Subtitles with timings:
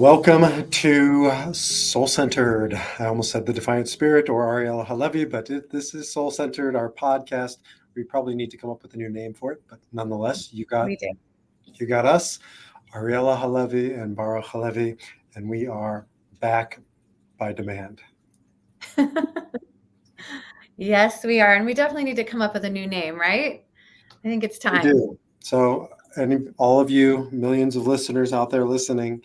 [0.00, 2.72] Welcome to Soul Centered.
[2.98, 6.74] I almost said the Defiant Spirit or Ariel Halevi, but it, this is Soul Centered,
[6.74, 7.58] our podcast.
[7.94, 10.64] We probably need to come up with a new name for it, but nonetheless, you
[10.64, 12.38] got you got us,
[12.94, 14.96] Ariela Halevi and Baruch Halevi,
[15.34, 16.06] and we are
[16.40, 16.80] back
[17.36, 18.00] by demand.
[20.78, 23.66] yes, we are, and we definitely need to come up with a new name, right?
[24.24, 25.18] I think it's time.
[25.40, 29.20] So, any all of you millions of listeners out there listening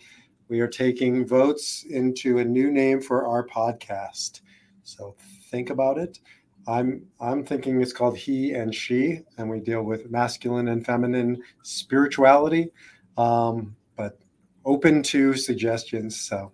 [0.48, 4.40] we are taking votes into a new name for our podcast.
[4.84, 5.16] So
[5.50, 6.20] think about it.
[6.68, 11.42] I'm I'm thinking it's called he and she, and we deal with masculine and feminine
[11.62, 12.70] spirituality,
[13.16, 14.18] um, but
[14.64, 16.20] open to suggestions.
[16.20, 16.52] So,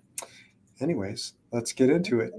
[0.80, 2.32] anyways, let's get into it.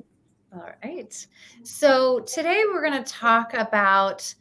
[0.54, 1.28] All right.
[1.64, 4.34] So today we're going to talk about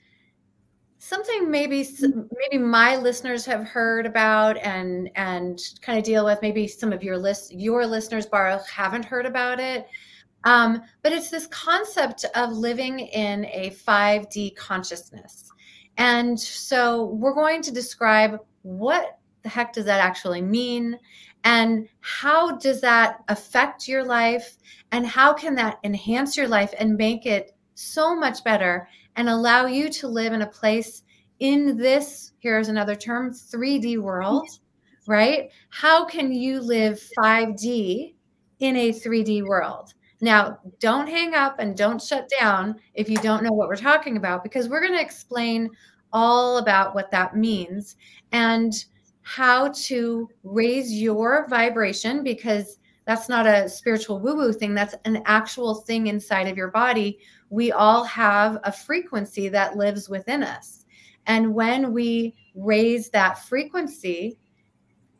[1.05, 6.69] something maybe maybe my listeners have heard about and and kind of deal with maybe
[6.69, 9.89] some of your list your listeners Baruch haven't heard about it.
[10.45, 15.51] Um, but it's this concept of living in a 5d consciousness.
[15.99, 20.99] And so we're going to describe what the heck does that actually mean
[21.43, 24.57] and how does that affect your life
[24.93, 29.67] and how can that enhance your life and make it so much better and allow
[29.67, 31.03] you to live in a place
[31.41, 34.49] in this, here's another term, 3D world,
[35.07, 35.51] right?
[35.71, 38.15] How can you live 5D
[38.61, 39.95] in a 3D world?
[40.21, 44.17] Now, don't hang up and don't shut down if you don't know what we're talking
[44.17, 45.69] about, because we're going to explain
[46.13, 47.97] all about what that means
[48.31, 48.73] and
[49.23, 54.75] how to raise your vibration because that's not a spiritual woo woo thing.
[54.75, 57.19] That's an actual thing inside of your body.
[57.53, 60.87] We all have a frequency that lives within us.
[61.27, 64.39] And when we raise that frequency,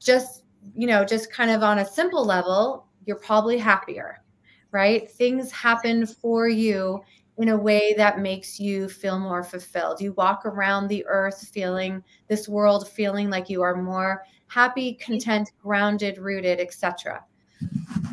[0.01, 0.45] just,
[0.75, 4.23] you know, just kind of on a simple level, you're probably happier,
[4.71, 5.11] right?
[5.11, 7.03] Things happen for you
[7.37, 10.01] in a way that makes you feel more fulfilled.
[10.01, 15.51] You walk around the earth feeling this world feeling like you are more happy, content,
[15.63, 17.23] grounded, rooted, etc.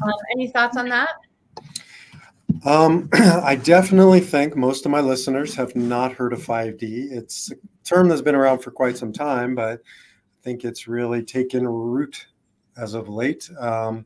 [0.04, 1.12] Um, any thoughts on that?
[2.66, 7.12] Um, I definitely think most of my listeners have not heard of 5D.
[7.12, 7.56] It's a
[7.86, 12.28] term that's been around for quite some time, but I think it's really taken root
[12.78, 13.50] as of late.
[13.60, 14.06] Um,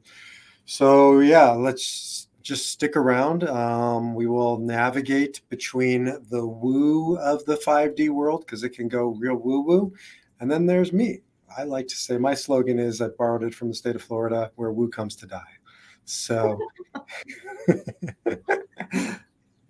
[0.65, 3.45] so, yeah, let's just stick around.
[3.45, 9.09] Um, we will navigate between the woo of the 5D world because it can go
[9.19, 9.93] real woo woo.
[10.39, 11.21] And then there's me.
[11.57, 14.51] I like to say my slogan is I borrowed it from the state of Florida
[14.55, 15.41] where woo comes to die.
[16.05, 16.59] So,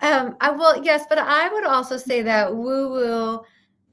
[0.01, 3.41] um, I will, yes, but I would also say that woo woo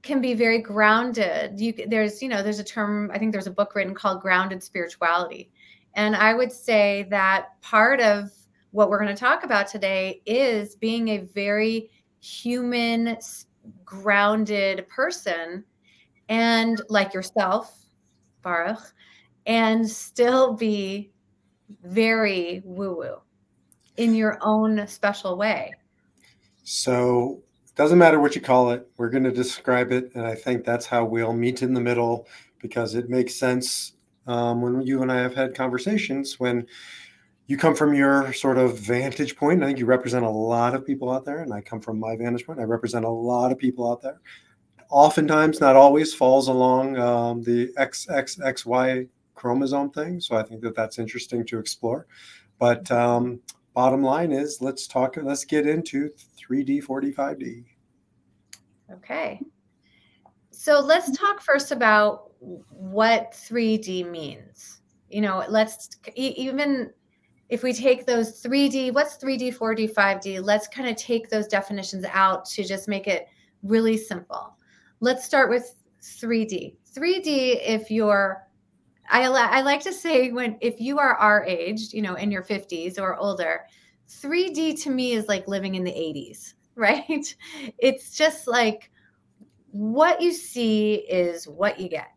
[0.02, 1.60] can be very grounded.
[1.60, 4.62] You there's, you know, there's a term, I think there's a book written called grounded
[4.62, 5.50] spirituality.
[5.94, 8.30] And I would say that part of
[8.70, 11.90] what we're going to talk about today is being a very
[12.20, 13.16] human,
[13.84, 15.64] grounded person
[16.28, 17.76] and like yourself,
[18.42, 18.94] Baruch,
[19.46, 21.10] and still be
[21.82, 23.16] very woo woo
[23.96, 25.72] in your own special way.
[26.62, 30.10] So it doesn't matter what you call it, we're going to describe it.
[30.14, 32.26] And I think that's how we'll meet in the middle
[32.60, 33.92] because it makes sense
[34.26, 36.66] um, when you and I have had conversations when
[37.46, 39.62] you come from your sort of vantage point.
[39.62, 42.14] I think you represent a lot of people out there, and I come from my
[42.14, 42.60] vantage point.
[42.60, 44.20] I represent a lot of people out there.
[44.88, 49.08] Oftentimes, not always, falls along um, the XXXY
[49.40, 50.20] chromosome thing.
[50.20, 52.06] So I think that that's interesting to explore.
[52.58, 53.40] But um,
[53.72, 57.64] bottom line is let's talk, let's get into 3D, 4D, 5D.
[58.92, 59.40] Okay.
[60.50, 62.32] So let's talk first about
[62.68, 64.82] what 3D means.
[65.08, 66.90] You know, let's even
[67.48, 72.04] if we take those 3D, what's 3D, 4D, 5D, let's kind of take those definitions
[72.12, 73.26] out to just make it
[73.62, 74.56] really simple.
[75.00, 76.76] Let's start with 3D.
[76.94, 78.46] 3D, if you're
[79.10, 82.42] I, I like to say when if you are our age, you know, in your
[82.42, 83.62] 50s or older,
[84.08, 87.34] 3D to me is like living in the 80s, right?
[87.78, 88.90] It's just like
[89.72, 92.08] what you see is what you get.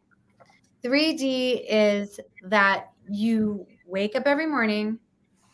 [0.84, 5.00] 3D is that you wake up every morning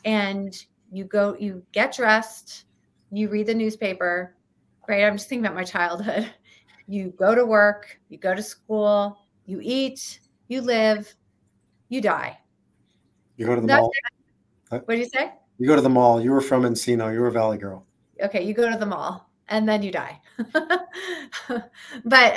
[0.06, 0.56] and
[0.92, 2.66] you go, you get dressed,
[3.12, 4.36] you read the newspaper,
[4.88, 5.04] right?
[5.04, 6.32] I'm just thinking about my childhood.
[6.92, 11.16] You go to work, you go to school, you eat, you live,
[11.90, 12.38] you die.
[13.38, 13.92] You go to the That's mall.
[14.70, 15.34] What do you say?
[15.58, 16.22] You go to the mall.
[16.22, 17.12] You were from Encino.
[17.12, 17.86] You were a Valley girl.
[18.22, 20.22] Okay, you go to the mall and then you die.
[21.48, 21.64] but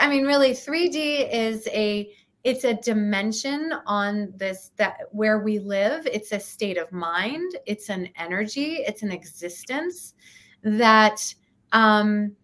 [0.00, 2.10] I mean, really, 3D is a
[2.44, 7.88] it's a dimension on this that where we live it's a state of mind it's
[7.88, 10.14] an energy it's an existence
[10.64, 11.32] that
[11.70, 12.34] um,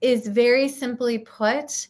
[0.00, 1.88] is very simply put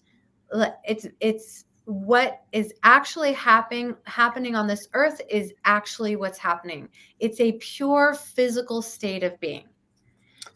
[0.85, 6.89] it's it's what is actually happening happening on this earth is actually what's happening.
[7.19, 9.65] It's a pure physical state of being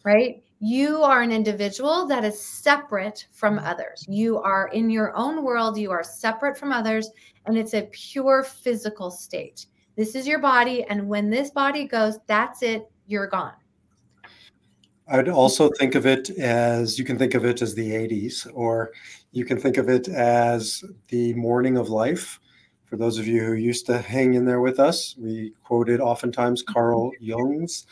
[0.05, 0.43] right?
[0.59, 4.05] You are an individual that is separate from others.
[4.07, 7.09] You are in your own world you are separate from others
[7.45, 9.65] and it's a pure physical state.
[9.97, 13.53] This is your body and when this body goes that's it you're gone
[15.07, 18.91] I'd also think of it as you can think of it as the 80s, or
[19.31, 22.39] you can think of it as the morning of life.
[22.85, 26.63] For those of you who used to hang in there with us, we quoted oftentimes
[26.63, 26.73] mm-hmm.
[26.73, 27.85] Carl Jung's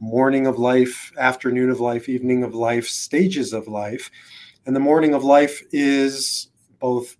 [0.00, 4.10] morning of life, afternoon of life, evening of life, stages of life.
[4.66, 6.48] And the morning of life is
[6.80, 7.16] both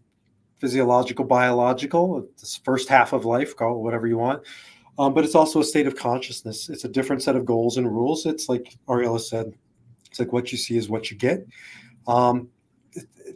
[0.58, 4.42] physiological, biological, this first half of life, call it whatever you want,
[4.98, 6.68] um, but it's also a state of consciousness.
[6.68, 8.26] It's a different set of goals and rules.
[8.26, 9.52] It's like Ariela said,
[10.10, 11.46] it's like what you see is what you get.
[12.06, 12.48] Um,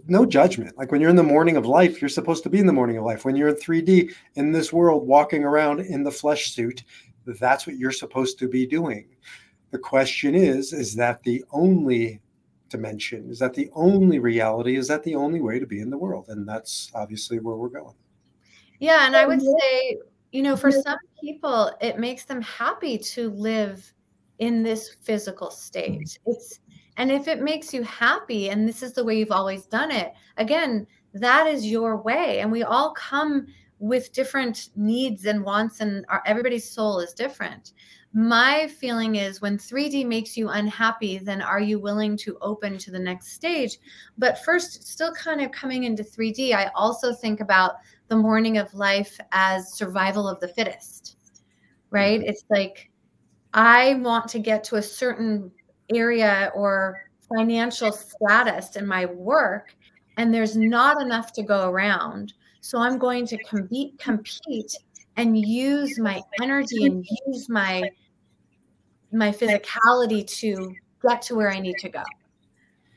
[0.07, 0.77] no judgment.
[0.79, 2.97] Like when you're in the morning of life, you're supposed to be in the morning
[2.97, 3.25] of life.
[3.25, 6.85] When you're in 3D in this world, walking around in the flesh suit,
[7.27, 9.09] that's what you're supposed to be doing.
[9.71, 12.21] The question is, is that the only
[12.69, 13.31] dimension?
[13.31, 14.77] Is that the only reality?
[14.77, 16.27] Is that the only way to be in the world?
[16.29, 17.95] And that's obviously where we're going.
[18.79, 19.07] Yeah.
[19.07, 19.99] And I would say
[20.33, 23.93] you know, for some people, it makes them happy to live
[24.39, 26.19] in this physical state.
[26.27, 26.61] It's
[26.97, 30.13] and if it makes you happy and this is the way you've always done it,
[30.37, 32.41] again, that is your way.
[32.41, 33.47] And we all come
[33.79, 37.73] with different needs and wants, and our, everybody's soul is different.
[38.13, 42.91] My feeling is when 3D makes you unhappy, then are you willing to open to
[42.91, 43.79] the next stage?
[44.19, 47.77] But first, still kind of coming into 3D, I also think about
[48.11, 51.17] the morning of life as survival of the fittest,
[51.91, 52.21] right?
[52.21, 52.29] Mm-hmm.
[52.29, 52.91] It's like,
[53.55, 55.51] I want to get to a certain
[55.95, 57.05] area or
[57.35, 59.75] financial status in my work,
[60.17, 62.35] and there's not enough to go around.
[62.61, 64.75] So I'm going to compete, compete
[65.17, 67.91] and use my energy and use my
[69.13, 70.73] my physicality to
[71.03, 72.03] get to where I need to go.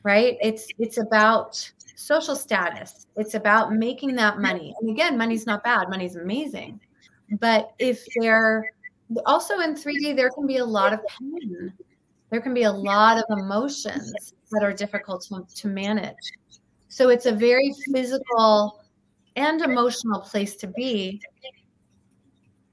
[0.02, 0.36] Right?
[0.40, 3.06] It's it's about social status.
[3.16, 4.74] It's about making that money.
[4.80, 6.80] And again, money's not bad, money's amazing.
[7.38, 8.70] But if they're
[9.26, 11.72] also in 3D, there can be a lot of pain.
[12.30, 16.32] There can be a lot of emotions that are difficult to, to manage.
[16.88, 18.84] So it's a very physical
[19.36, 21.20] and emotional place to be.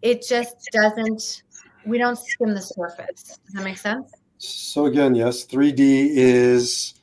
[0.02, 1.44] It just doesn't,
[1.86, 3.40] we don't skim the surface.
[3.46, 4.12] Does that make sense?
[4.38, 6.96] So, again, yes, 3D is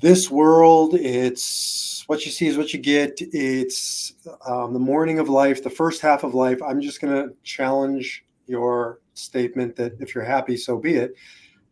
[0.00, 3.18] this world it's what you see is what you get.
[3.20, 4.14] It's
[4.46, 6.60] um, the morning of life the first half of life.
[6.62, 11.14] I'm just going to challenge your statement that if you're happy so be it.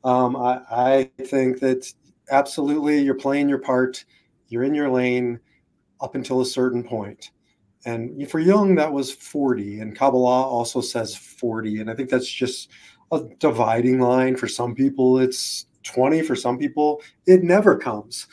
[0.04, 1.92] Um, I, I think that
[2.30, 4.04] absolutely you're playing your part.
[4.48, 5.40] You're in your lane
[6.00, 7.32] up until a certain point.
[7.84, 12.30] And for Jung that was 40 and kabbalah also says 40 and i think that's
[12.30, 12.70] just
[13.12, 14.36] a dividing line.
[14.36, 18.26] For some people it's 20 for some people it never comes.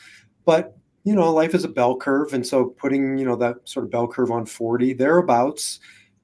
[0.44, 3.84] But you know life is a bell curve and so putting you know that sort
[3.84, 5.78] of bell curve on 40 thereabouts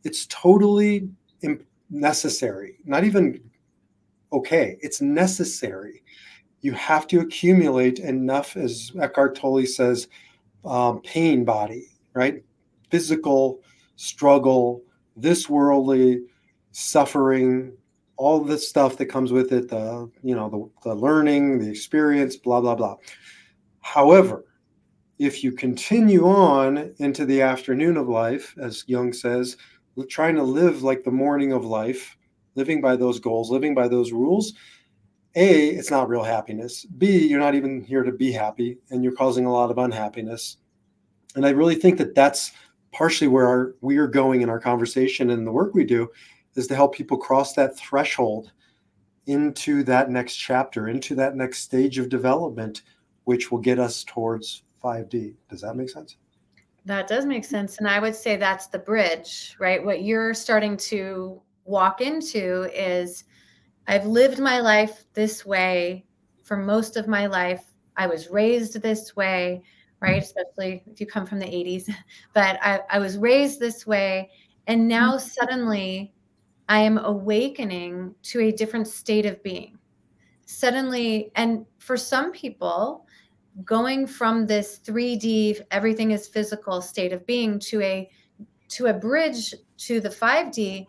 [0.04, 1.08] it's totally
[1.90, 3.40] necessary not even
[4.32, 6.02] okay it's necessary.
[6.60, 10.08] You have to accumulate enough as eckhart tolle says
[10.64, 12.42] um, pain body right?
[12.90, 13.60] Physical
[13.96, 14.82] struggle
[15.16, 16.22] this worldly
[16.72, 17.72] suffering
[18.22, 22.36] all the stuff that comes with it the you know the, the learning the experience
[22.36, 22.96] blah blah blah.
[23.80, 24.44] However
[25.18, 29.56] if you continue on into the afternoon of life as jung says
[30.08, 32.16] trying to live like the morning of life
[32.54, 34.52] living by those goals living by those rules
[35.34, 36.84] a it's not real happiness.
[36.84, 40.58] B you're not even here to be happy and you're causing a lot of unhappiness.
[41.34, 42.52] And i really think that that's
[42.92, 46.08] partially where our, we are going in our conversation and the work we do
[46.54, 48.52] is to help people cross that threshold
[49.26, 52.82] into that next chapter, into that next stage of development,
[53.24, 55.34] which will get us towards 5D.
[55.48, 56.16] Does that make sense?
[56.84, 57.78] That does make sense.
[57.78, 59.82] And I would say that's the bridge, right?
[59.82, 63.24] What you're starting to walk into is
[63.86, 66.04] I've lived my life this way
[66.42, 67.64] for most of my life.
[67.96, 69.62] I was raised this way,
[70.00, 70.22] right?
[70.22, 70.22] Mm-hmm.
[70.22, 71.88] Especially if you come from the 80s.
[72.34, 74.30] But I, I was raised this way.
[74.66, 75.28] And now mm-hmm.
[75.28, 76.12] suddenly
[76.72, 79.76] I am awakening to a different state of being.
[80.46, 83.06] Suddenly, and for some people,
[83.62, 88.10] going from this 3D, everything is physical state of being to a
[88.70, 90.86] to a bridge to the 5D,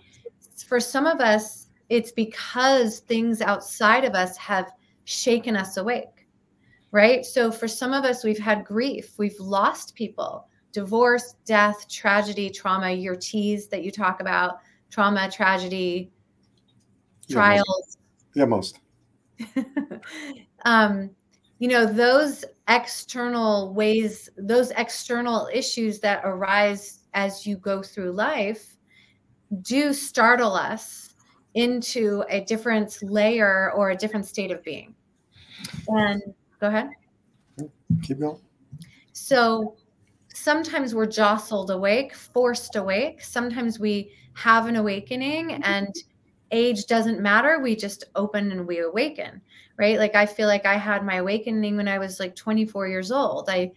[0.66, 4.72] for some of us, it's because things outside of us have
[5.04, 6.28] shaken us awake.
[6.94, 7.26] Right.
[7.26, 12.90] So for some of us, we've had grief, we've lost people, divorce, death, tragedy, trauma,
[12.90, 14.60] your T's that you talk about,
[14.94, 16.12] trauma, tragedy,
[17.30, 17.98] trials.
[18.36, 18.80] Yeah, most.
[19.40, 20.00] Yeah, most.
[20.66, 21.10] um,
[21.58, 28.78] you know, those external ways, those external issues that arise as you go through life
[29.62, 31.16] do startle us
[31.56, 34.94] into a different layer or a different state of being.
[35.88, 36.22] And
[36.60, 36.90] go ahead.
[38.04, 38.40] Keep going.
[39.14, 39.76] So
[40.34, 43.24] sometimes we're jostled awake, forced awake.
[43.24, 45.64] Sometimes we have an awakening mm-hmm.
[45.64, 45.94] and
[46.52, 47.60] age doesn't matter.
[47.60, 49.42] We just open and we awaken,
[49.78, 49.98] right?
[49.98, 53.50] Like I feel like I had my awakening when I was like 24 years old.
[53.50, 53.72] I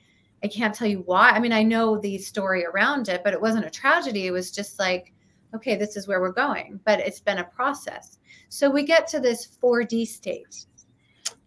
[0.44, 1.30] I can't tell you why.
[1.30, 4.26] I mean, I know the story around it, but it wasn't a tragedy.
[4.26, 5.12] It was just like,
[5.54, 6.78] okay, this is where we're going.
[6.84, 8.18] But it's been a process.
[8.48, 10.66] So we get to this 4D state.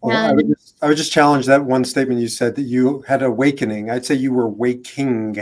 [0.02, 3.02] Well, I, would just, I would just challenge that one statement you said that you
[3.06, 3.90] had awakening.
[3.90, 5.38] I'd say you were waking.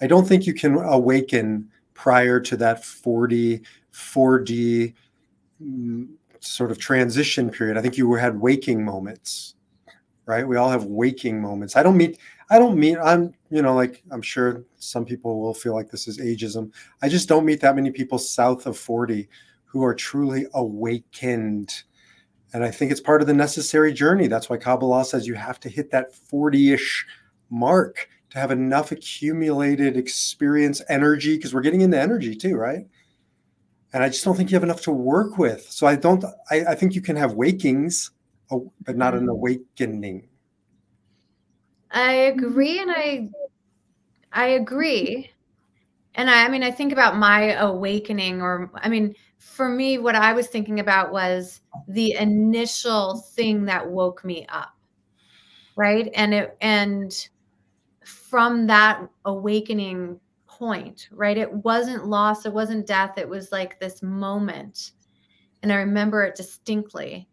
[0.00, 1.68] I don't think you can awaken
[2.00, 3.60] prior to that 40
[3.92, 4.94] 4D
[5.62, 6.08] mm,
[6.40, 7.76] sort of transition period.
[7.76, 9.56] I think you had waking moments,
[10.24, 10.48] right?
[10.48, 11.76] We all have waking moments.
[11.76, 12.16] I don't mean
[12.48, 16.08] I don't mean I'm you know like I'm sure some people will feel like this
[16.08, 16.72] is ageism.
[17.02, 19.28] I just don't meet that many people south of 40
[19.66, 21.82] who are truly awakened.
[22.54, 24.26] And I think it's part of the necessary journey.
[24.26, 27.06] That's why Kabbalah says you have to hit that 40-ish
[27.50, 32.86] mark to have enough accumulated experience, energy, because we're getting into energy too, right?
[33.92, 35.68] And I just don't think you have enough to work with.
[35.68, 38.12] So I don't, I, I think you can have wakings,
[38.48, 39.30] but not an mm-hmm.
[39.30, 40.28] awakening.
[41.90, 42.78] I agree.
[42.78, 43.30] And I,
[44.32, 45.30] I agree.
[46.14, 50.14] And I, I mean, I think about my awakening, or I mean, for me, what
[50.14, 54.76] I was thinking about was the initial thing that woke me up.
[55.74, 56.12] Right.
[56.14, 57.28] And it, and,
[58.30, 61.36] from that awakening point, right?
[61.36, 64.92] It wasn't loss, it wasn't death, it was like this moment.
[65.62, 67.28] And I remember it distinctly.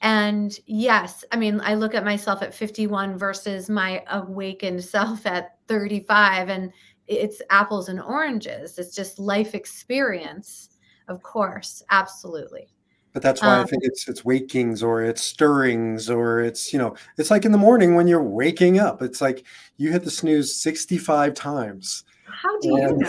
[0.00, 5.58] And yes, I mean, I look at myself at 51 versus my awakened self at
[5.68, 6.72] 35, and
[7.06, 8.78] it's apples and oranges.
[8.78, 10.70] It's just life experience,
[11.06, 12.68] of course, absolutely.
[13.12, 16.78] But that's why um, I think it's it's wakings or it's stirrings or it's you
[16.78, 19.02] know it's like in the morning when you're waking up.
[19.02, 19.44] It's like
[19.76, 22.04] you hit the snooze 65 times.
[22.24, 23.06] How do and, you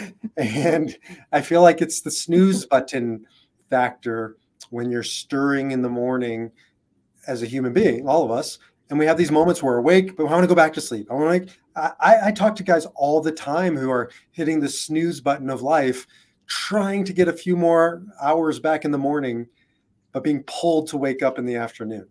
[0.00, 0.10] know?
[0.38, 0.96] And
[1.30, 3.26] I feel like it's the snooze button
[3.68, 4.36] factor
[4.70, 6.50] when you're stirring in the morning
[7.26, 8.58] as a human being, all of us.
[8.90, 10.80] And we have these moments where we're awake, but I want to go back to
[10.80, 11.08] sleep.
[11.10, 11.54] I want to.
[11.76, 15.62] I, I talk to guys all the time who are hitting the snooze button of
[15.62, 16.06] life
[16.46, 19.46] trying to get a few more hours back in the morning,
[20.12, 22.06] but being pulled to wake up in the afternoon.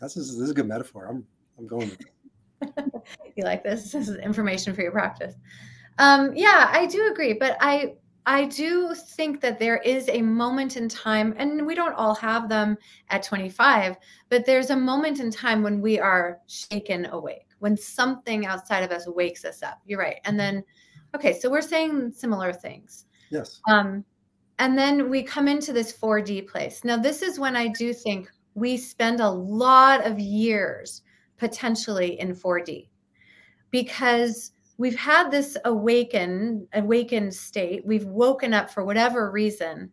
[0.00, 1.06] This is, this is a good metaphor.
[1.06, 1.26] I'm,
[1.58, 3.04] I'm going with it.
[3.36, 3.92] you like this?
[3.92, 5.34] This is information for your practice.
[5.98, 7.94] Um, yeah, I do agree, but I
[8.28, 12.48] I do think that there is a moment in time, and we don't all have
[12.48, 12.76] them
[13.08, 13.96] at 25,
[14.30, 18.90] but there's a moment in time when we are shaken awake, when something outside of
[18.90, 19.80] us wakes us up.
[19.86, 20.16] You're right.
[20.24, 20.64] And then,
[21.14, 23.04] okay, so we're saying similar things.
[23.30, 23.60] Yes.
[23.68, 24.04] Um,
[24.58, 26.84] and then we come into this 4D place.
[26.84, 31.02] Now, this is when I do think we spend a lot of years
[31.36, 32.88] potentially in 4D
[33.70, 37.84] because we've had this awaken awakened state.
[37.84, 39.92] We've woken up for whatever reason.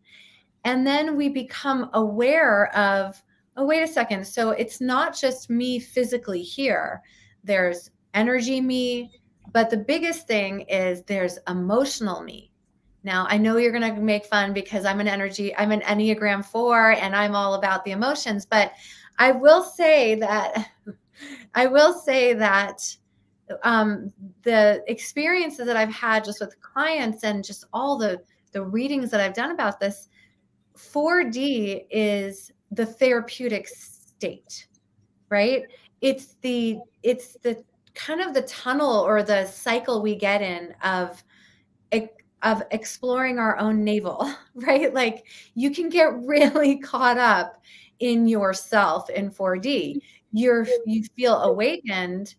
[0.63, 3.22] And then we become aware of
[3.58, 4.25] oh wait a second.
[4.25, 7.02] So it's not just me physically here.
[7.44, 9.12] There's energy me
[9.52, 12.52] but the biggest thing is there's emotional me
[13.03, 16.45] now, I know you're going to make fun because I'm an energy, I'm an Enneagram
[16.45, 18.74] 4 and I'm all about the emotions, but
[19.19, 20.69] I will say that
[21.55, 22.81] I will say that
[23.63, 24.12] um,
[24.43, 29.19] the experiences that I've had just with clients and just all the the readings that
[29.19, 30.10] I've done about this,
[30.77, 34.67] 4D is the therapeutic state,
[35.29, 35.63] right?
[36.01, 41.24] It's the it's the kind of the tunnel or the cycle we get in of
[42.43, 44.93] of exploring our own navel, right?
[44.93, 47.62] Like you can get really caught up
[48.00, 50.00] in yourself in 4D.
[50.31, 52.35] You're you feel awakened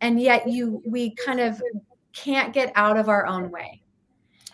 [0.00, 1.60] and yet you we kind of
[2.12, 3.82] can't get out of our own way.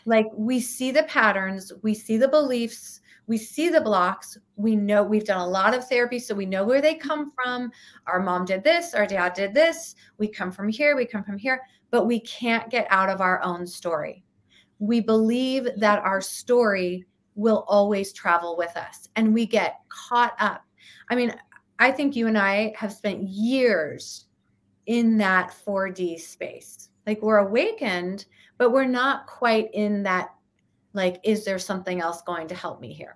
[0.04, 4.38] Like we see the patterns, we see the beliefs, we see the blocks.
[4.54, 7.72] We know we've done a lot of therapy, so we know where they come from.
[8.06, 9.96] Our mom did this, our dad did this.
[10.18, 11.60] We come from here, we come from here,
[11.90, 14.22] but we can't get out of our own story.
[14.78, 17.04] We believe that our story
[17.34, 20.64] will always travel with us and we get caught up.
[21.10, 21.34] I mean,
[21.78, 24.26] I think you and I have spent years
[24.86, 26.88] in that 4D space.
[27.06, 28.26] Like we're awakened,
[28.58, 30.30] but we're not quite in that
[30.96, 33.14] like is there something else going to help me here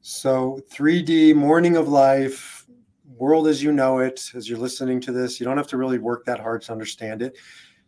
[0.00, 2.66] so 3d morning of life
[3.16, 5.98] world as you know it as you're listening to this you don't have to really
[5.98, 7.36] work that hard to understand it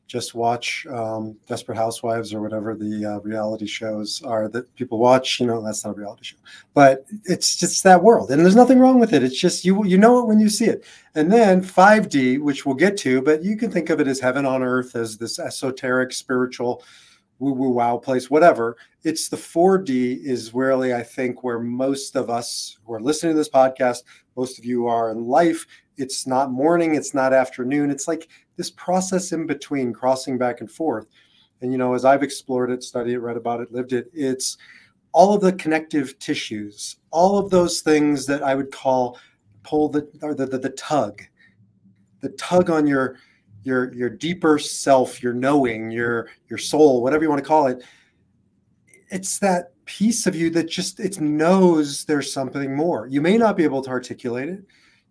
[0.09, 5.39] just watch um, desperate housewives or whatever the uh, reality shows are that people watch
[5.39, 6.37] you know that's not a reality show
[6.75, 9.99] but it's just that world and there's nothing wrong with it it's just you you
[9.99, 10.85] know it when you see it
[11.15, 14.45] and then 5d which we'll get to but you can think of it as heaven
[14.45, 16.83] on earth as this esoteric spiritual
[17.39, 18.77] woo woo wow place, whatever.
[19.05, 23.39] It's the 4D is really, I think, where most of us who are listening to
[23.39, 24.03] this podcast,
[24.37, 25.67] most of you are in life.
[25.99, 27.91] It's not morning, it's not afternoon.
[27.91, 31.07] It's like this process in between, crossing back and forth.
[31.61, 34.57] And, you know, as I've explored it, studied it, read about it, lived it, it's
[35.13, 39.19] all of the connective tissues, all of those things that I would call
[39.65, 41.23] pull the, or the, the, the tug,
[42.21, 43.17] the tug on your
[43.65, 47.83] your your deeper self, your knowing, your your soul, whatever you want to call it.
[49.11, 53.07] It's that piece of you that just it knows there's something more.
[53.07, 54.65] You may not be able to articulate it.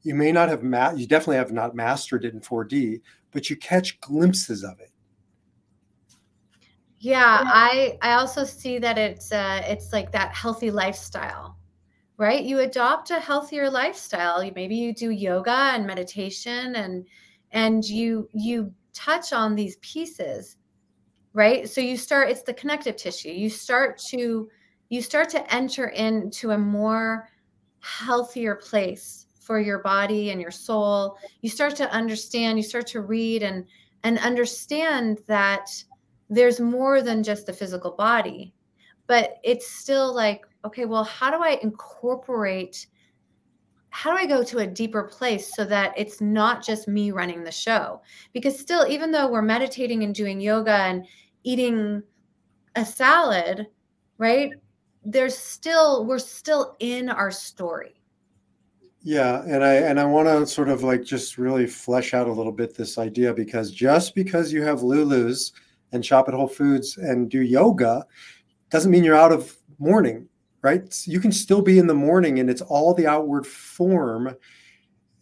[0.07, 3.01] You may not have ma- you definitely have not mastered it in 4D,
[3.31, 4.89] but you catch glimpses of it.
[6.99, 11.57] Yeah, I I also see that it's uh it's like that healthy lifestyle.
[12.15, 12.41] Right?
[12.41, 14.49] You adopt a healthier lifestyle.
[14.55, 17.05] Maybe you do yoga and meditation and
[17.51, 20.55] and you you touch on these pieces
[21.33, 24.49] right so you start it's the connective tissue you start to
[24.89, 27.29] you start to enter into a more
[27.79, 29.16] healthier place
[29.47, 33.65] for your body and your soul you start to understand you start to read and
[34.03, 35.69] and understand that
[36.29, 38.53] there's more than just the physical body
[39.07, 42.87] but it's still like okay well how do i incorporate
[43.97, 47.43] how do I go to a deeper place so that it's not just me running
[47.43, 48.01] the show?
[48.31, 51.07] Because still, even though we're meditating and doing yoga and
[51.43, 52.03] eating
[52.75, 53.65] a salad,
[54.19, 54.51] right?
[55.03, 57.96] There's still, we're still in our story.
[59.07, 62.31] Yeah, and I and I want to sort of like just really flesh out a
[62.31, 65.53] little bit this idea because just because you have Lulu's
[65.91, 68.05] and shop at Whole Foods and do yoga
[68.69, 70.27] doesn't mean you're out of morning
[70.61, 71.07] right?
[71.07, 74.35] You can still be in the morning and it's all the outward form.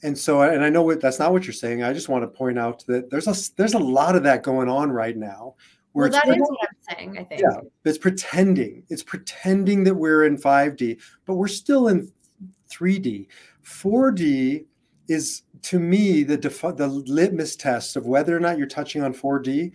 [0.03, 1.83] And so, and I know what that's not what you're saying.
[1.83, 4.69] I just want to point out that there's a there's a lot of that going
[4.69, 5.55] on right now.
[5.93, 7.17] Where well, that is what I'm saying.
[7.17, 7.41] I think.
[7.41, 8.83] Yeah, it's pretending.
[8.89, 12.11] It's pretending that we're in 5D, but we're still in
[12.69, 13.27] 3D.
[13.65, 14.65] 4D
[15.07, 19.13] is to me the def- the litmus test of whether or not you're touching on
[19.13, 19.71] 4D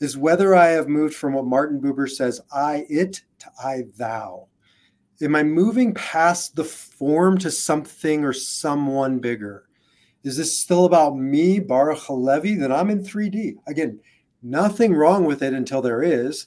[0.00, 4.48] is whether I have moved from what Martin Buber says I it to I thou
[5.22, 9.64] am I moving past the form to something or someone bigger?
[10.24, 12.54] Is this still about me, Baruch Halevi?
[12.54, 13.56] Then I'm in 3D.
[13.66, 14.00] Again,
[14.42, 16.46] nothing wrong with it until there is.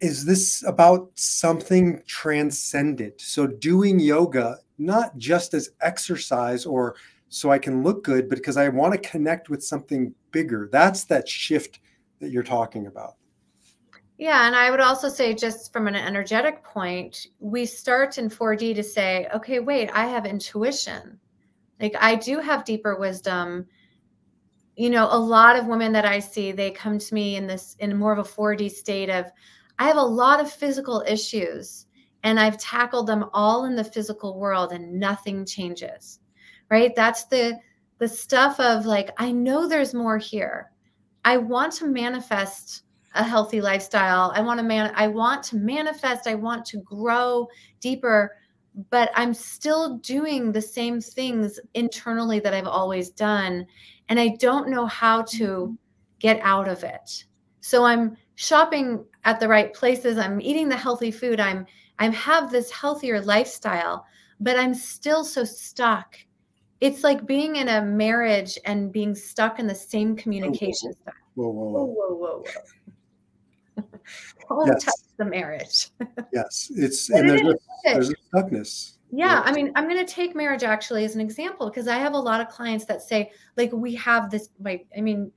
[0.00, 3.20] Is this about something transcendent?
[3.20, 6.96] So, doing yoga, not just as exercise or
[7.28, 10.68] so I can look good, but because I want to connect with something bigger.
[10.72, 11.80] That's that shift
[12.18, 13.14] that you're talking about.
[14.18, 18.74] Yeah, and I would also say, just from an energetic point, we start in 4D
[18.74, 21.18] to say, okay, wait, I have intuition.
[21.80, 23.66] Like I do have deeper wisdom.
[24.76, 27.76] You know, a lot of women that I see, they come to me in this,
[27.78, 29.26] in more of a 4D state of,
[29.80, 31.86] I have a lot of physical issues
[32.22, 36.20] and I've tackled them all in the physical world and nothing changes.
[36.70, 36.94] Right?
[36.94, 37.58] That's the,
[37.98, 40.70] the stuff of like, I know there's more here.
[41.24, 42.82] I want to manifest
[43.14, 44.32] a healthy lifestyle.
[44.34, 47.48] I want to man I want to manifest, I want to grow
[47.80, 48.36] deeper,
[48.90, 53.66] but I'm still doing the same things internally that I've always done
[54.08, 55.74] and I don't know how to mm-hmm.
[56.18, 57.24] get out of it.
[57.62, 61.66] So I'm shopping at the right places, I'm eating the healthy food, I'm
[61.98, 64.06] i'm have this healthier lifestyle,
[64.40, 66.16] but I'm still so stuck.
[66.80, 70.94] It's like being in a marriage and being stuck in the same communication.
[71.34, 71.84] Whoa, whoa, whoa.
[71.84, 72.44] Whoa, whoa, whoa,
[73.76, 74.66] whoa.
[74.66, 74.84] Yes.
[74.84, 75.90] touch the marriage.
[76.32, 78.96] Yes, it's and it there's a, there's a stuckness.
[79.12, 82.14] Yeah, I mean, I'm going to take marriage actually as an example because I have
[82.14, 84.48] a lot of clients that say, like, we have this.
[84.60, 85.30] Like, I mean,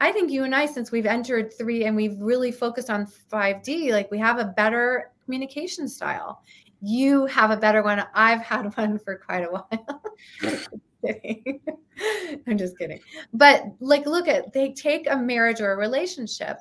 [0.00, 3.90] I think you and I, since we've entered three and we've really focused on 5D,
[3.90, 6.42] like, we have a better communication style.
[6.80, 8.06] You have a better one.
[8.14, 10.02] I've had one for quite a while.
[12.46, 13.00] I'm just kidding.
[13.32, 16.58] But, like, look at they take a marriage or a relationship.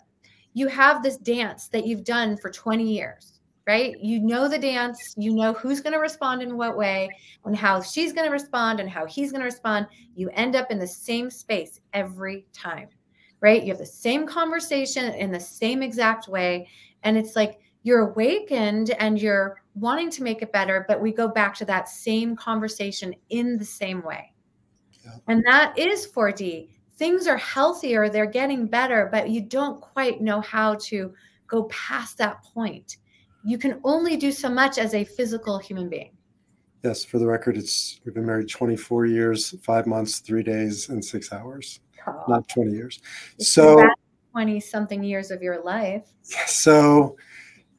[0.54, 4.00] You have this dance that you've done for 20 years right?
[4.00, 7.10] You know the dance, you know who's going to respond in what way
[7.44, 9.88] and how she's going to respond and how he's going to respond.
[10.16, 12.88] You end up in the same space every time,
[13.42, 13.64] right?
[13.64, 16.68] You have the same conversation in the same exact way.
[17.04, 21.28] And it's like you're awakened and you're wanting to make it better, but we go
[21.28, 24.34] back to that same conversation in the same way.
[25.06, 25.12] Yeah.
[25.28, 26.70] And that is 4D.
[26.98, 31.14] Things are healthier, they're getting better, but you don't quite know how to
[31.48, 32.98] go past that point
[33.48, 36.12] you can only do so much as a physical human being.
[36.84, 41.04] Yes, for the record, it's we've been married 24 years, five months, three days, and
[41.04, 41.80] six hours.
[42.08, 42.24] Oh.
[42.28, 43.02] Not 20 years.
[43.40, 43.84] So
[44.32, 46.08] 20 something years of your life.
[46.46, 47.18] So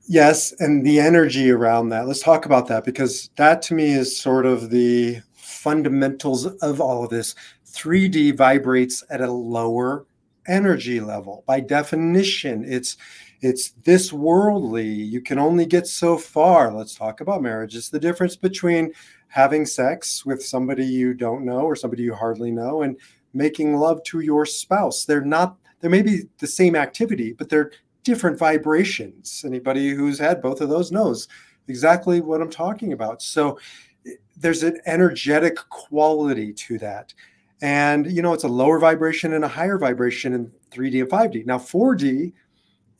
[0.06, 2.06] yes, and the energy around that.
[2.06, 7.04] Let's talk about that because that to me is sort of the fundamentals of all
[7.04, 7.34] of this.
[7.66, 10.06] 3D vibrates at a lower
[10.46, 11.44] energy level.
[11.46, 12.96] By definition, it's
[13.40, 14.88] it's this worldly.
[14.88, 16.72] You can only get so far.
[16.72, 17.76] Let's talk about marriage.
[17.76, 18.92] It's the difference between
[19.28, 22.96] having sex with somebody you don't know or somebody you hardly know and
[23.38, 25.04] making love to your spouse.
[25.04, 27.72] They're not, there may be the same activity, but they're
[28.04, 29.42] different vibrations.
[29.46, 31.28] Anybody who's had both of those knows
[31.68, 33.22] exactly what I'm talking about.
[33.22, 33.58] So
[34.06, 37.14] eh, there's an energetic quality to that.
[37.60, 41.46] And, you know, it's a lower vibration and a higher vibration in 3D and 5D.
[41.46, 42.32] Now, 4D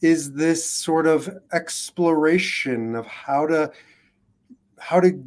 [0.01, 3.71] is this sort of exploration of how to
[4.79, 5.25] how to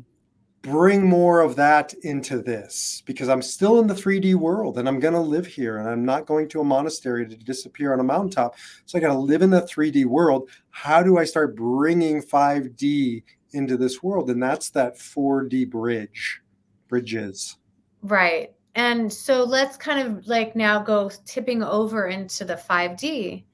[0.62, 5.00] bring more of that into this because I'm still in the 3D world and I'm
[5.00, 8.04] going to live here and I'm not going to a monastery to disappear on a
[8.04, 8.56] mountaintop.
[8.86, 10.50] So I got to live in the 3D world.
[10.70, 14.30] How do I start bringing 5D into this world?
[14.30, 16.42] And that's that 4D bridge,
[16.88, 17.58] bridges.
[18.04, 18.54] Right.
[18.76, 23.46] And so let's kind of like now go tipping over into the 5D.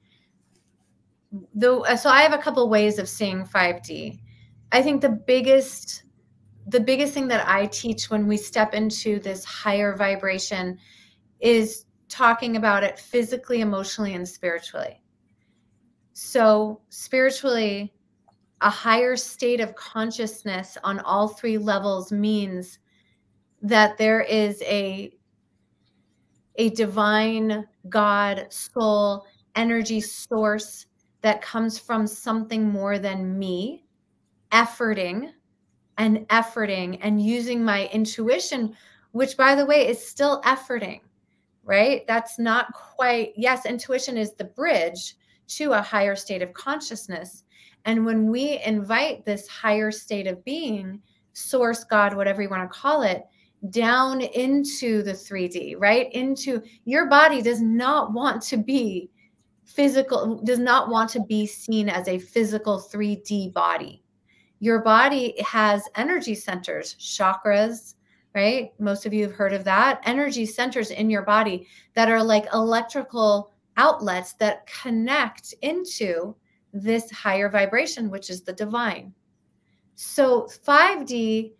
[1.54, 4.18] Though uh, so I have a couple ways of seeing 5D.
[4.72, 6.04] I think the biggest
[6.68, 10.78] the biggest thing that I teach when we step into this higher vibration
[11.40, 15.02] is talking about it physically, emotionally, and spiritually.
[16.12, 17.94] So, spiritually,
[18.60, 22.80] a higher state of consciousness on all three levels means
[23.62, 25.12] that there is a
[26.56, 30.86] a divine god soul energy source
[31.22, 33.84] that comes from something more than me
[34.52, 35.30] efforting
[35.98, 38.74] and efforting and using my intuition,
[39.12, 41.00] which by the way is still efforting,
[41.64, 42.06] right?
[42.06, 45.16] That's not quite, yes, intuition is the bridge
[45.48, 47.44] to a higher state of consciousness.
[47.84, 52.78] And when we invite this higher state of being, source, God, whatever you want to
[52.78, 53.24] call it,
[53.70, 56.12] down into the 3D, right?
[56.12, 59.10] Into your body does not want to be
[59.64, 64.02] physical, does not want to be seen as a physical 3D body
[64.60, 67.94] your body has energy centers, chakras,
[68.34, 68.72] right?
[68.78, 70.00] Most of you have heard of that.
[70.04, 76.34] Energy centers in your body that are like electrical outlets that connect into
[76.72, 79.14] this higher vibration, which is the divine.
[79.94, 81.52] So, 5D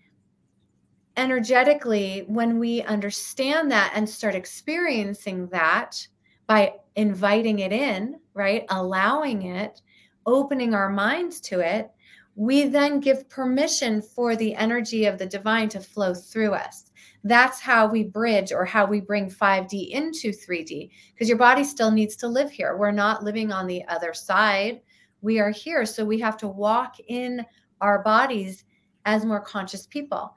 [1.16, 6.06] energetically, when we understand that and start experiencing that
[6.46, 8.64] by inviting it in, right?
[8.70, 9.82] Allowing it,
[10.26, 11.90] opening our minds to it,
[12.38, 16.92] we then give permission for the energy of the divine to flow through us.
[17.24, 21.90] That's how we bridge or how we bring 5D into 3D because your body still
[21.90, 22.76] needs to live here.
[22.76, 24.82] We're not living on the other side.
[25.20, 25.84] We are here.
[25.84, 27.44] So we have to walk in
[27.80, 28.62] our bodies
[29.04, 30.32] as more conscious people.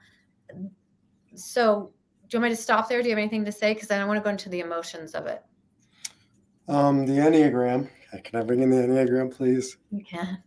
[1.35, 1.91] So,
[2.29, 3.03] do you want me to stop there?
[3.03, 3.75] Do you have anything to say?
[3.75, 5.43] Because I don't want to go into the emotions of it.
[6.67, 7.87] Um, the Enneagram.
[8.23, 9.77] Can I bring in the Enneagram, please?
[9.91, 10.41] You can.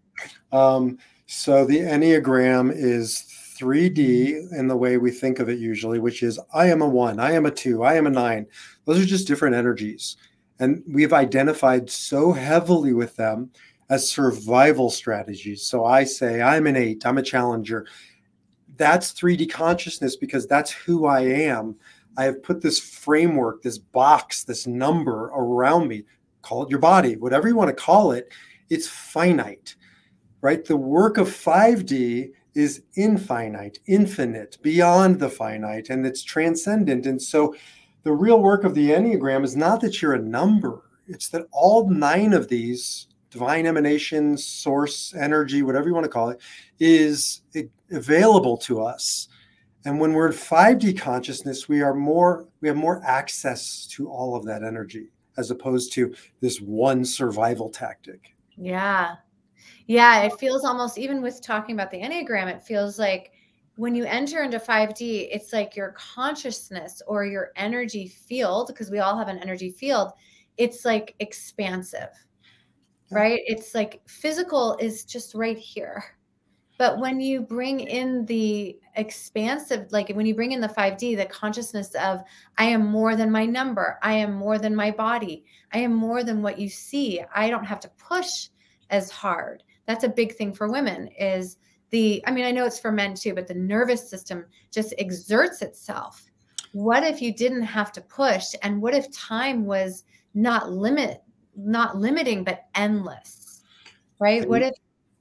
[0.53, 0.99] Um,
[1.35, 3.27] so the Enneagram is
[3.59, 7.19] 3D in the way we think of it usually, which is I am a one,
[7.19, 8.47] I am a two, I am a nine.
[8.85, 10.17] Those are just different energies.
[10.61, 13.51] And we've identified so heavily with them.
[13.91, 15.67] as survival strategies.
[15.67, 17.87] So I say, I'm an eight, I'm a challenger.
[18.77, 21.77] That's 3D consciousness because that's who I am.
[22.17, 26.05] I have put this framework, this box, this number around me.
[26.43, 28.33] Call it your body, whatever you want to call it.
[28.71, 29.75] It's finite,
[30.45, 30.67] right?
[30.67, 37.07] The work of 5D is infinite, infinite, beyond the finite, and it's transcendent.
[37.07, 37.55] And so
[38.03, 41.89] the real work of the Enneagram is not that you're a number, it's that all
[41.89, 46.43] nine of these divine emanations, source energy, whatever you want to call it,
[46.79, 47.41] is
[47.91, 49.29] available to us.
[49.87, 54.37] And when we're in 5D consciousness, we are more, we have more access to all
[54.37, 58.35] of that energy as opposed to this one survival tactic.
[58.59, 59.17] Yeah.
[59.87, 60.23] Yeah.
[60.23, 63.33] It feels almost, even with talking about the Enneagram, it feels like
[63.77, 69.01] when you enter into 5D, it's like your consciousness or your energy field, because we
[69.01, 70.13] all have an energy field,
[70.57, 72.11] it's like expansive,
[73.11, 73.41] right?
[73.47, 76.05] It's like physical is just right here.
[76.79, 81.27] But when you bring in the expansive, like when you bring in the 5D, the
[81.27, 82.23] consciousness of,
[82.59, 86.25] I am more than my number, I am more than my body, I am more
[86.25, 87.21] than what you see.
[87.35, 88.49] I don't have to push
[88.91, 89.63] as hard.
[89.87, 91.59] That's a big thing for women is
[91.91, 95.63] the, I mean, I know it's for men too, but the nervous system just exerts
[95.63, 96.25] itself.
[96.73, 98.55] What if you didn't have to push?
[98.63, 101.23] And what if time was not limit,
[101.57, 103.63] not limiting, but endless?
[104.19, 104.49] Right?
[104.49, 104.75] What if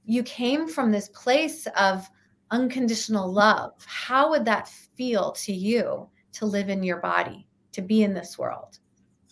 [0.04, 2.08] you came from this place of
[2.50, 3.72] unconditional love.
[3.86, 8.38] How would that feel to you to live in your body, to be in this
[8.38, 8.78] world?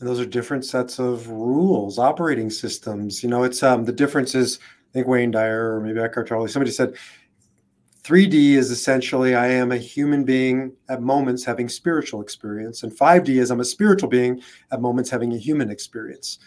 [0.01, 3.23] And those are different sets of rules, operating systems.
[3.23, 4.59] You know, it's um the difference is
[4.93, 6.95] I think Wayne Dyer or maybe Eckhart Tolle, somebody said
[8.03, 13.41] 3D is essentially I am a human being at moments having spiritual experience, and 5D
[13.41, 16.41] is I'm a spiritual being at moments having a human experience,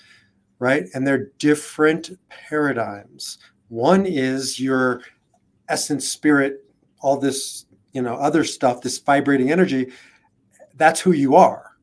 [0.60, 0.86] right?
[0.94, 3.40] And they're different paradigms.
[3.70, 5.02] One is your
[5.70, 6.66] essence, spirit,
[7.00, 9.92] all this, you know, other stuff, this vibrating energy.
[10.76, 11.75] That's who you are.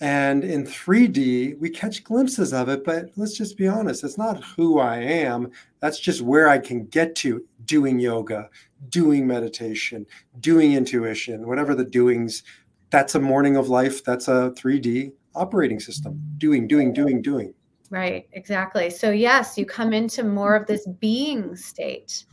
[0.00, 4.44] And in 3D, we catch glimpses of it, but let's just be honest, it's not
[4.44, 5.50] who I am.
[5.80, 8.50] That's just where I can get to doing yoga,
[8.90, 10.04] doing meditation,
[10.40, 12.42] doing intuition, whatever the doings.
[12.90, 14.04] That's a morning of life.
[14.04, 16.20] That's a 3D operating system.
[16.36, 17.54] Doing, doing, doing, doing.
[17.88, 18.90] Right, exactly.
[18.90, 22.24] So, yes, you come into more of this being state.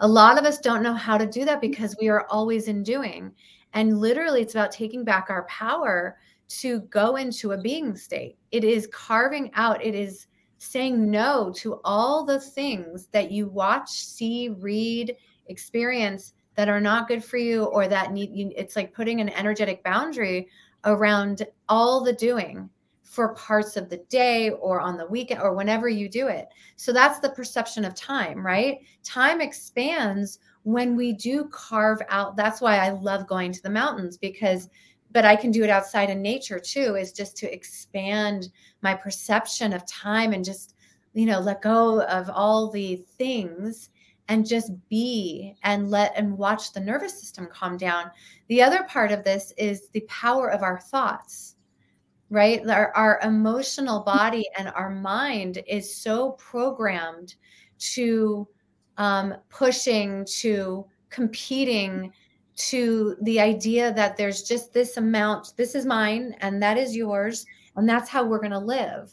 [0.00, 2.82] A lot of us don't know how to do that because we are always in
[2.82, 3.32] doing.
[3.74, 6.16] And literally, it's about taking back our power
[6.50, 8.36] to go into a being state.
[8.50, 10.26] It is carving out, it is
[10.58, 17.08] saying no to all the things that you watch, see, read, experience that are not
[17.08, 18.52] good for you or that need you.
[18.56, 20.48] It's like putting an energetic boundary
[20.84, 22.68] around all the doing
[23.02, 26.48] for parts of the day or on the weekend or whenever you do it.
[26.76, 28.78] So that's the perception of time, right?
[29.02, 32.36] Time expands when we do carve out.
[32.36, 34.68] That's why I love going to the mountains because
[35.12, 38.50] but I can do it outside in nature too is just to expand
[38.82, 40.74] my perception of time and just
[41.12, 43.90] you know let go of all the things
[44.28, 48.10] and just be and let and watch the nervous system calm down.
[48.48, 51.56] The other part of this is the power of our thoughts
[52.30, 52.66] right?
[52.68, 57.34] Our, our emotional body and our mind is so programmed
[57.78, 58.46] to
[58.96, 62.12] um, pushing, to competing,
[62.68, 67.46] to the idea that there's just this amount, this is mine and that is yours,
[67.76, 69.12] and that's how we're going to live.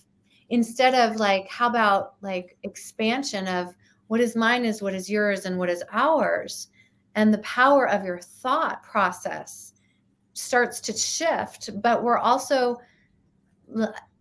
[0.49, 3.75] Instead of like, how about like expansion of
[4.07, 6.69] what is mine is what is yours and what is ours?
[7.15, 9.73] And the power of your thought process
[10.33, 12.77] starts to shift, but we're also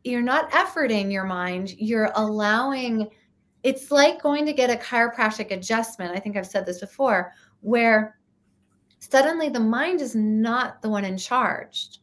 [0.07, 3.09] you're not efforting your mind you're allowing
[3.65, 8.17] it's like going to get a chiropractic adjustment i think i've said this before where
[9.11, 12.01] suddenly the mind is not the one in charge.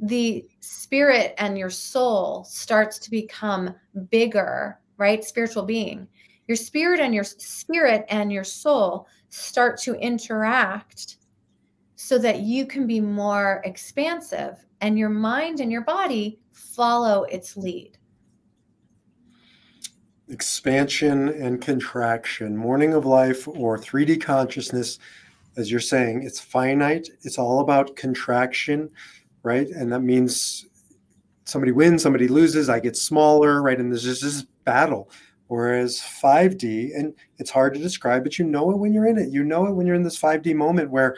[0.00, 3.74] The spirit and your soul starts to become
[4.10, 5.24] bigger right?
[5.24, 6.06] Spiritual being.
[6.46, 11.16] Your spirit and your spirit and your soul start to interact
[11.94, 17.56] so that you can be more expansive and your mind and your body follow its
[17.56, 17.98] lead.
[20.28, 24.98] Expansion and contraction, morning of life or 3D consciousness,
[25.56, 27.08] as you're saying, it's finite.
[27.22, 28.90] It's all about contraction,
[29.42, 29.68] right?
[29.68, 30.66] And that means
[31.44, 33.78] somebody wins, somebody loses, I get smaller, right?
[33.78, 35.10] And there's just this battle.
[35.48, 39.30] Whereas 5D, and it's hard to describe, but you know it when you're in it.
[39.30, 41.16] You know it when you're in this 5D moment where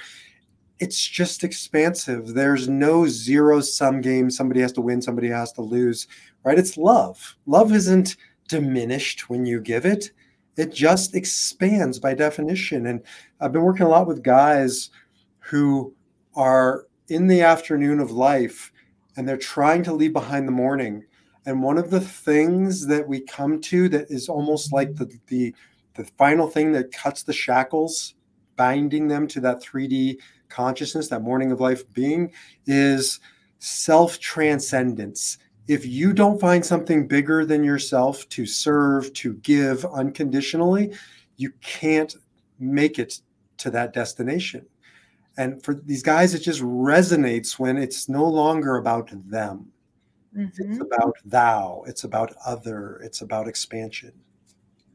[0.78, 2.28] it's just expansive.
[2.28, 4.30] There's no zero sum game.
[4.30, 6.06] Somebody has to win, somebody has to lose,
[6.44, 6.58] right?
[6.58, 7.36] It's love.
[7.46, 8.16] Love isn't
[8.48, 10.10] diminished when you give it,
[10.60, 12.86] it just expands by definition.
[12.86, 13.02] And
[13.40, 14.90] I've been working a lot with guys
[15.38, 15.94] who
[16.34, 18.70] are in the afternoon of life
[19.16, 21.04] and they're trying to leave behind the morning.
[21.46, 25.54] And one of the things that we come to that is almost like the the
[25.94, 28.14] the final thing that cuts the shackles,
[28.56, 30.18] binding them to that 3D
[30.50, 32.32] consciousness, that morning of life being,
[32.66, 33.18] is
[33.60, 35.38] self transcendence
[35.70, 40.92] if you don't find something bigger than yourself to serve, to give unconditionally,
[41.36, 42.16] you can't
[42.58, 43.20] make it
[43.58, 44.66] to that destination.
[45.38, 49.70] And for these guys, it just resonates when it's no longer about them.
[50.36, 50.72] Mm-hmm.
[50.72, 54.12] It's about thou, it's about other, it's about expansion.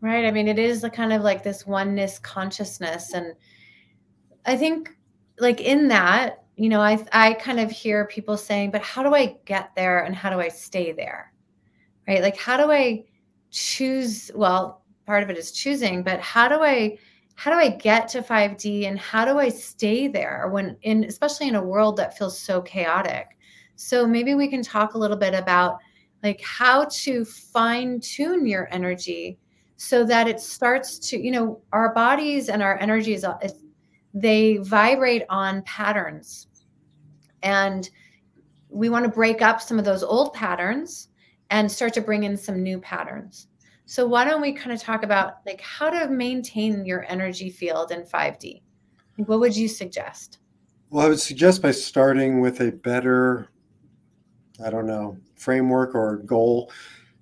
[0.02, 0.26] Right.
[0.26, 3.14] I mean, it is the kind of like this oneness consciousness.
[3.14, 3.34] And
[4.46, 4.90] I think,
[5.40, 9.14] like, in that, you know, I I kind of hear people saying, but how do
[9.14, 11.34] I get there and how do I stay there?
[12.08, 12.22] Right?
[12.22, 13.06] Like how do I
[13.52, 16.98] choose well, part of it is choosing, but how do I
[17.36, 21.50] how do I get to 5D and how do I stay there when in especially
[21.50, 23.38] in a world that feels so chaotic?
[23.76, 25.80] So maybe we can talk a little bit about
[26.24, 29.38] like how to fine tune your energy
[29.78, 33.26] so that it starts to, you know, our bodies and our energies
[34.16, 36.48] they vibrate on patterns.
[37.44, 37.88] And
[38.70, 41.10] we want to break up some of those old patterns
[41.52, 43.50] and start to bring in some new patterns.
[43.86, 47.92] So why don't we kind of talk about like how to maintain your energy field
[47.92, 48.62] in 5D?
[49.18, 50.40] What would you suggest?
[50.90, 53.50] Well, I would suggest by starting with a better,
[54.66, 56.72] I don't know, framework or goal.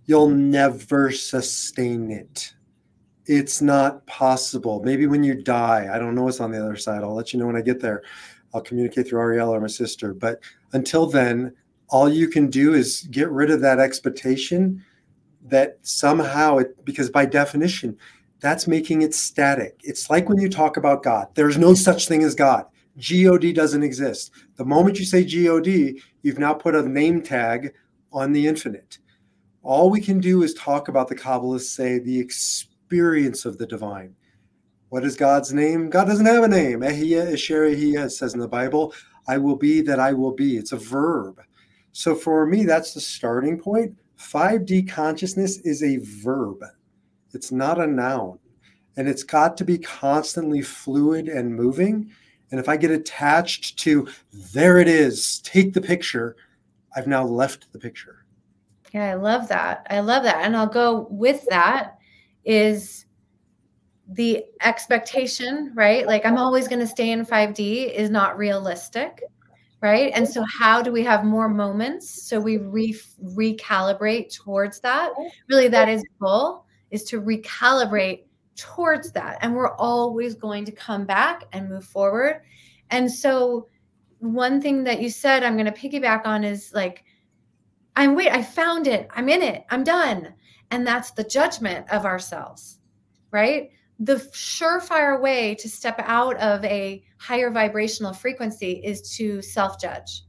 [0.06, 2.54] You'll never sustain it
[3.26, 4.82] it's not possible.
[4.84, 7.04] Maybe when you die, I don't know what's on the other side.
[7.04, 8.04] I'll let you know when I get there.
[8.54, 10.14] I'll communicate through Ariel or my sister.
[10.14, 10.40] But
[10.74, 11.54] until then,
[11.90, 14.84] all you can do is get rid of that expectation
[15.46, 17.98] that somehow it, because by definition,
[18.40, 19.80] that's making it static.
[19.84, 22.66] It's like when you talk about God, there's no such thing as God.
[22.96, 24.32] God doesn't exist.
[24.56, 27.74] The moment you say God, you've now put a name tag
[28.12, 29.00] on the infinite.
[29.64, 33.66] All we can do is talk about the Kabbalists say the experience experience of the
[33.66, 34.14] divine.
[34.90, 35.90] What is God's name?
[35.90, 36.82] God doesn't have a name.
[36.82, 38.94] Ehyeh asher ehyeh says in the Bible,
[39.28, 40.58] I will be that I will be.
[40.58, 41.42] It's a verb.
[41.92, 43.98] So for me, that's the starting point.
[44.20, 46.64] 5D consciousness is a verb,
[47.34, 48.38] it's not a noun.
[48.96, 52.12] And it's got to be constantly fluid and moving.
[52.52, 54.08] And if I get attached to,
[54.54, 56.36] there it is, take the picture,
[56.96, 58.24] I've now left the picture.
[58.94, 59.88] Yeah, I love that.
[59.90, 60.46] I love that.
[60.46, 61.98] And I'll go with that
[62.44, 63.06] is
[64.10, 66.06] the expectation, right?
[66.06, 69.22] Like I'm always going to stay in 5D is not realistic,
[69.82, 70.12] right?
[70.14, 75.14] And so how do we have more moments so we re- recalibrate towards that?
[75.50, 78.24] Really that is goal is to recalibrate
[78.56, 79.40] towards that.
[79.42, 82.42] And we're always going to come back and move forward.
[82.92, 83.68] And so
[84.20, 87.04] one thing that you said I'm going to piggyback on is like
[87.96, 89.08] I'm wait, I found it.
[89.12, 89.66] I'm in it.
[89.70, 90.34] I'm done.
[90.72, 92.80] And that's the judgment of ourselves,
[93.32, 93.70] right?
[94.00, 100.24] The surefire way to step out of a higher vibrational frequency is to self judge.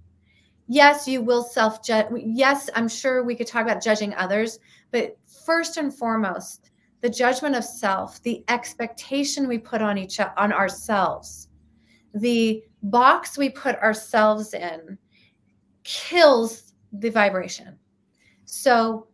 [0.67, 2.07] Yes, you will self judge.
[2.17, 4.59] Yes, I'm sure we could talk about judging others,
[4.91, 6.71] but first and foremost,
[7.01, 11.49] the judgment of self, the expectation we put on each on ourselves,
[12.15, 14.97] the box we put ourselves in
[15.85, 17.79] kills the vibration.
[18.47, 19.09] So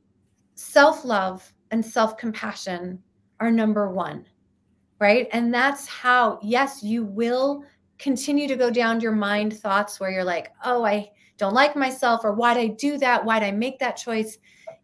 [0.60, 3.02] self love and self compassion
[3.40, 4.26] are number one,
[4.98, 5.26] right?
[5.32, 7.64] And that's how, yes, you will
[7.98, 12.20] continue to go down your mind thoughts where you're like, oh, I don't like myself,
[12.24, 13.24] or why'd I do that?
[13.24, 14.38] Why'd I make that choice?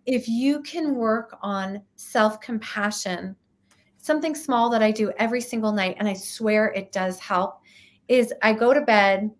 [0.06, 3.36] If you can work on self compassion,
[3.98, 7.60] something small that I do every single night, and I swear it does help,
[8.08, 9.30] is I go to bed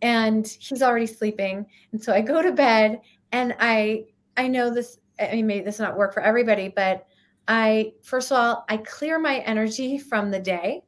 [0.00, 1.66] and he's already sleeping.
[1.92, 4.06] And so I go to bed and I
[4.38, 4.98] I know this
[5.30, 7.06] I mean, maybe this not work for everybody, but
[7.48, 10.82] I, first of all, I clear my energy from the day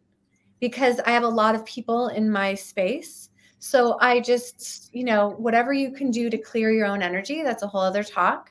[0.60, 3.30] because I have a lot of people in my space.
[3.58, 7.62] So I just, you know, whatever you can do to clear your own energy, that's
[7.62, 8.50] a whole other talk.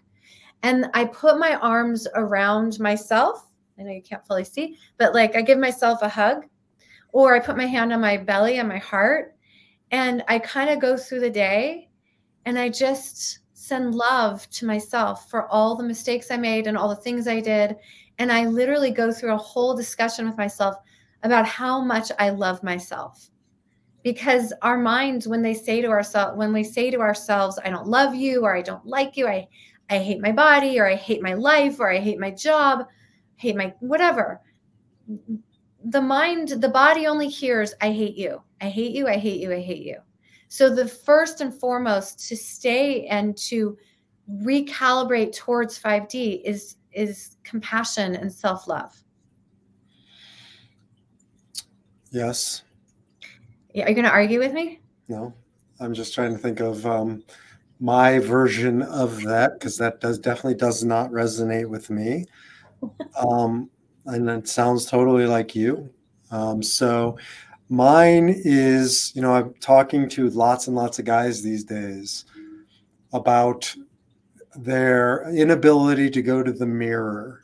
[0.63, 3.45] And I put my arms around myself.
[3.79, 6.45] I know you can't fully see, but like I give myself a hug
[7.11, 9.35] or I put my hand on my belly and my heart
[9.91, 11.89] and I kind of go through the day
[12.45, 16.89] and I just send love to myself for all the mistakes I made and all
[16.89, 17.77] the things I did.
[18.17, 20.75] And I literally go through a whole discussion with myself
[21.23, 23.29] about how much I love myself.
[24.03, 27.87] Because our minds, when they say to ourselves, when we say to ourselves, I don't
[27.87, 29.47] love you, or I don't like you, I,
[29.89, 32.85] I hate my body, or I hate my life, or I hate my job,
[33.37, 34.41] hate my whatever.
[35.85, 38.41] The mind, the body only hears, I hate you.
[38.59, 39.07] I hate you.
[39.07, 39.53] I hate you.
[39.53, 39.99] I hate you.
[40.53, 43.75] So the first and foremost to stay and to
[44.43, 48.95] recalibrate towards 5D is is compassion and self-love.
[52.11, 52.61] Yes.
[53.73, 54.79] Yeah, are you going to argue with me?
[55.09, 55.33] No.
[55.79, 57.23] I'm just trying to think of um,
[57.79, 62.25] my version of that because that does definitely does not resonate with me.
[63.19, 63.71] Um,
[64.05, 65.89] and it sounds totally like you.
[66.29, 67.17] Um, so
[67.69, 72.25] mine is, you know, I'm talking to lots and lots of guys these days
[73.13, 73.73] about
[74.55, 77.41] their inability to go to the mirror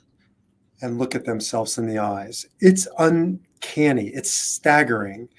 [0.81, 2.45] and look at themselves in the eyes.
[2.59, 5.29] It's uncanny, it's staggering.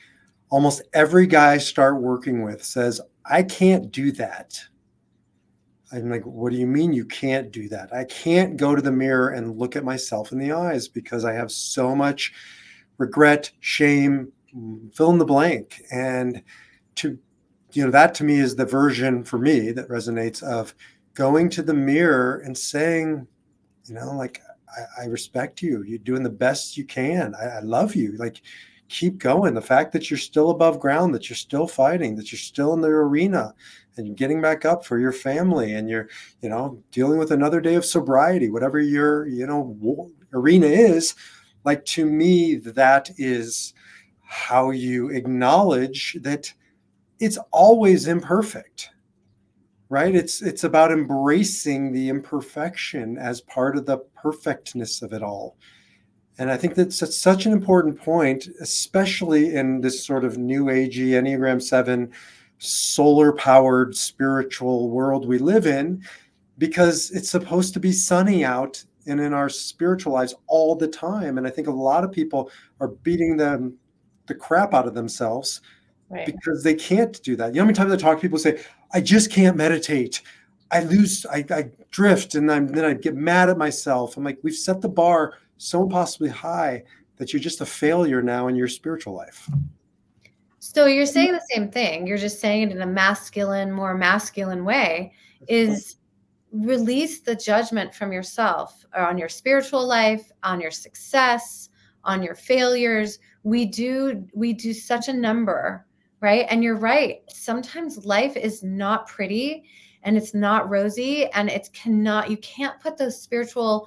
[0.50, 4.60] Almost every guy I start working with says, I can't do that.
[5.92, 7.92] I'm like, what do you mean you can't do that?
[7.92, 11.32] I can't go to the mirror and look at myself in the eyes because I
[11.32, 12.32] have so much
[12.98, 14.32] regret, shame,
[14.94, 15.82] fill in the blank.
[15.92, 16.42] And
[16.96, 17.18] to,
[17.72, 20.74] you know, that to me is the version for me that resonates of
[21.14, 23.26] going to the mirror and saying,
[23.86, 24.40] you know, like,
[24.76, 25.82] I, I respect you.
[25.82, 27.34] You're doing the best you can.
[27.34, 28.16] I, I love you.
[28.16, 28.42] Like,
[28.88, 29.54] keep going.
[29.54, 32.80] The fact that you're still above ground, that you're still fighting, that you're still in
[32.80, 33.54] the arena
[33.96, 36.08] and you're getting back up for your family and you're,
[36.42, 41.14] you know, dealing with another day of sobriety, whatever your, you know, arena is,
[41.64, 43.74] like to me, that is
[44.30, 46.52] how you acknowledge that
[47.18, 48.90] it's always imperfect
[49.90, 50.14] right?
[50.14, 55.56] It's it's about embracing the imperfection as part of the perfectness of it all.
[56.38, 61.10] And i think that's, such an important point especially in this sort of new agey
[61.10, 62.10] enneagram 7
[62.58, 66.02] solar powered spiritual world we live in
[66.56, 71.36] because it's supposed to be sunny out and in our spiritual lives all the time.
[71.36, 72.50] And i think a lot of people
[72.80, 73.76] are beating them
[74.26, 75.60] the crap out of themselves
[76.08, 76.26] right.
[76.26, 78.60] because they can't do that you know how many times i talk to people say
[78.92, 80.22] I just can't meditate.
[80.70, 84.16] I lose, I, I drift, and I'm, then I get mad at myself.
[84.16, 86.84] I'm like, we've set the bar so impossibly high
[87.16, 89.48] that you're just a failure now in your spiritual life.
[90.58, 92.06] So you're saying the same thing.
[92.06, 95.12] You're just saying it in a masculine, more masculine way.
[95.48, 95.96] Is
[96.52, 101.70] release the judgment from yourself on your spiritual life, on your success,
[102.04, 103.18] on your failures.
[103.42, 105.86] We do we do such a number
[106.20, 106.46] right?
[106.50, 107.22] And you're right.
[107.28, 109.64] Sometimes life is not pretty
[110.02, 113.86] and it's not rosy and it's cannot you can't put those spiritual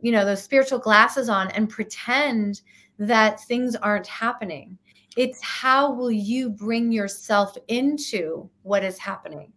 [0.00, 2.62] you know those spiritual glasses on and pretend
[2.98, 4.76] that things aren't happening
[5.16, 9.52] it's how will you bring yourself into what is happening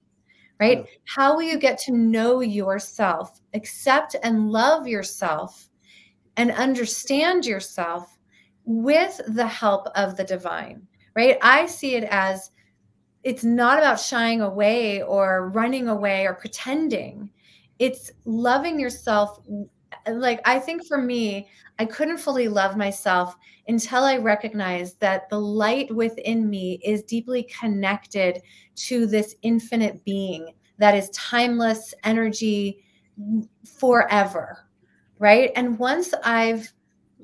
[0.59, 0.85] right yeah.
[1.05, 5.69] how will you get to know yourself accept and love yourself
[6.37, 8.14] and understand yourself
[8.65, 10.85] with the help of the divine
[11.15, 11.37] right?
[11.41, 12.51] I see it as
[13.23, 17.31] it's not about shying away or running away or pretending.
[17.79, 19.39] It's loving yourself.
[20.07, 21.47] Like, I think for me,
[21.79, 23.35] I couldn't fully love myself
[23.67, 28.41] until I recognized that the light within me is deeply connected
[28.75, 32.85] to this infinite being that is timeless energy
[33.79, 34.67] forever.
[35.17, 35.51] Right.
[35.55, 36.73] And once I've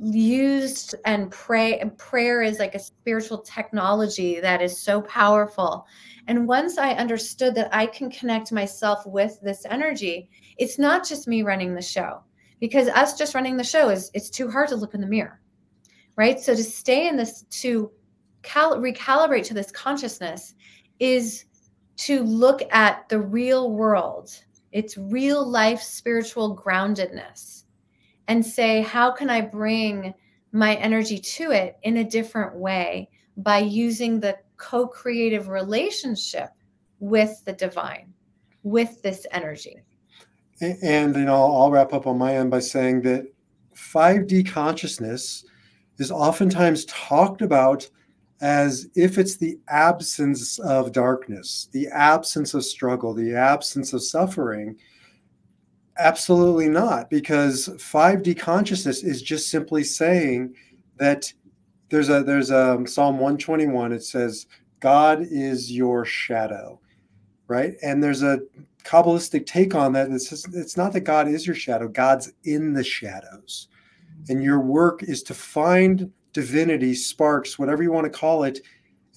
[0.02, 5.86] used and pray and prayer is like a spiritual technology that is so powerful.
[6.28, 11.28] And once i understood that i can connect myself with this energy it's not just
[11.28, 12.22] me running the show
[12.60, 15.41] because us just running the show is it's too hard to look in the mirror
[16.16, 16.39] right?
[16.39, 17.91] So to stay in this to
[18.43, 20.56] cal- recalibrate to this consciousness
[20.99, 21.45] is
[21.97, 24.30] to look at the real world
[24.72, 27.61] it's real life spiritual groundedness
[28.32, 30.13] and say, how can I bring
[30.53, 36.51] my energy to it in a different way by using the co creative relationship
[37.01, 38.13] with the divine,
[38.63, 39.82] with this energy?
[40.61, 43.25] And, you know, I'll wrap up on my end by saying that
[43.75, 45.43] 5D consciousness
[45.97, 47.89] is oftentimes talked about
[48.39, 54.77] as if it's the absence of darkness, the absence of struggle, the absence of suffering.
[56.02, 60.56] Absolutely not, because 5D consciousness is just simply saying
[60.97, 61.32] that
[61.89, 63.91] there's a there's a Psalm 121.
[63.91, 64.47] It says,
[64.80, 66.80] God is your shadow,
[67.47, 67.76] right?
[67.84, 68.39] And there's a
[68.84, 70.10] Kabbalistic take on that.
[70.10, 73.68] It's just, it's not that God is your shadow, God's in the shadows.
[74.28, 78.62] And your work is to find divinity, sparks, whatever you want to call it,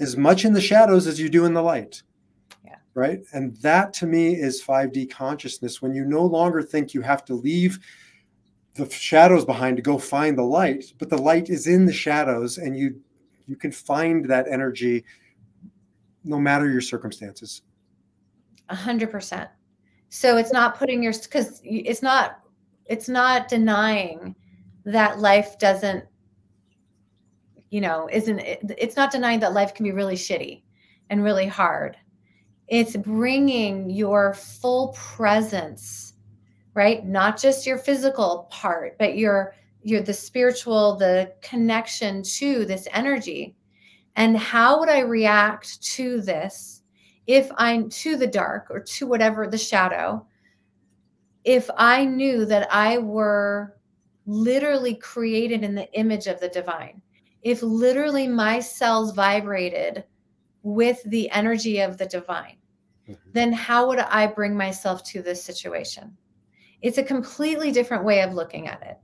[0.01, 2.03] as much in the shadows as you do in the light
[2.95, 3.20] right?
[3.32, 7.34] And that to me is 5D consciousness when you no longer think you have to
[7.34, 7.78] leave
[8.74, 12.59] the shadows behind to go find the light but the light is in the shadows
[12.59, 13.01] and you
[13.47, 15.05] you can find that energy
[16.24, 17.62] no matter your circumstances.
[18.70, 19.51] A hundred percent.
[20.09, 22.40] So it's not putting your because it's not
[22.86, 24.34] it's not denying
[24.84, 26.05] that life doesn't
[27.70, 30.62] you know isn't it's not denying that life can be really shitty
[31.11, 31.97] and really hard
[32.68, 36.14] it's bringing your full presence
[36.74, 37.06] right?
[37.06, 43.54] Not just your physical part but your your the spiritual the connection to this energy.
[44.16, 46.82] And how would i react to this
[47.26, 50.26] if i'm to the dark or to whatever the shadow
[51.44, 53.76] if i knew that i were
[54.26, 57.00] literally created in the image of the divine?
[57.42, 60.04] If literally my cells vibrated
[60.64, 62.56] with the energy of the divine,
[63.08, 63.30] mm-hmm.
[63.32, 66.16] then how would I bring myself to this situation?
[66.82, 68.98] It's a completely different way of looking at it.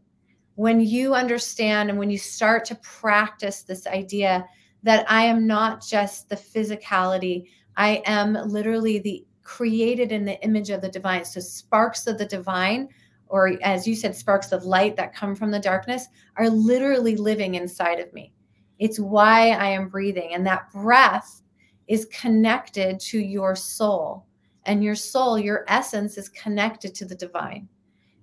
[0.57, 4.45] When you understand and when you start to practice this idea
[4.83, 7.47] that I am not just the physicality,
[7.77, 11.25] I am literally the created in the image of the divine.
[11.25, 12.89] So, sparks of the divine,
[13.29, 16.07] or as you said, sparks of light that come from the darkness,
[16.37, 18.33] are literally living inside of me.
[18.79, 20.35] It's why I am breathing.
[20.35, 21.43] And that breath
[21.91, 24.25] is connected to your soul.
[24.65, 27.69] And your soul, your essence is connected to the divine.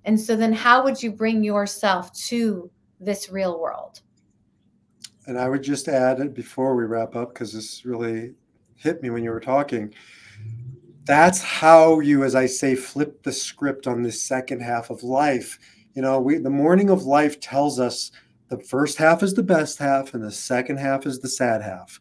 [0.05, 4.01] And so then how would you bring yourself to this real world?
[5.25, 8.35] And I would just add it before we wrap up, because this really
[8.75, 9.93] hit me when you were talking.
[11.03, 15.59] That's how you, as I say, flip the script on this second half of life.
[15.93, 18.11] You know, we the morning of life tells us
[18.47, 21.99] the first half is the best half and the second half is the sad half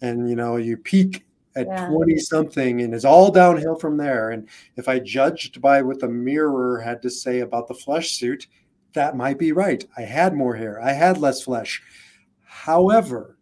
[0.00, 1.24] and you know you peak
[1.56, 1.88] at yeah.
[1.88, 4.30] 20 something and it's all downhill from there.
[4.30, 8.46] And if i judged by what the mirror had to say about the flesh suit
[8.92, 9.84] that might be right.
[9.96, 10.80] I had more hair.
[10.80, 11.82] I had less flesh.
[12.44, 13.36] However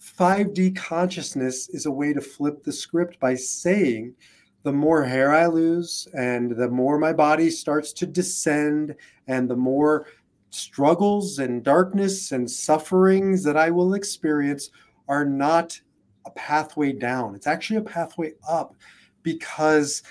[0.00, 4.14] 5d consciousness is a way to flip the script by saying
[4.62, 8.94] the more hair i lose and the more my body starts to descend
[9.28, 10.06] and the more
[10.50, 14.70] struggles and darkness and sufferings that i will experience
[15.08, 15.78] are not
[16.26, 17.34] a pathway down.
[17.34, 18.74] It's actually a pathway up
[19.22, 20.02] because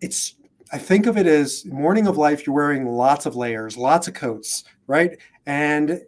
[0.00, 0.34] it's
[0.72, 4.14] I think of it as morning of life, you're wearing lots of layers, lots of
[4.14, 5.16] coats, right?
[5.46, 6.00] And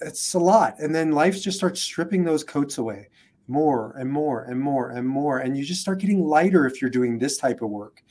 [0.00, 0.76] it's a lot.
[0.78, 3.08] And then life just starts stripping those coats away
[3.48, 5.40] more and more and more and more.
[5.40, 8.02] And you just start getting lighter if you're doing this type of work.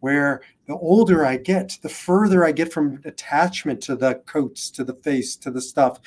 [0.00, 4.82] Where the older I get, the further I get from attachment to the coats, to
[4.82, 6.00] the face, to the stuff,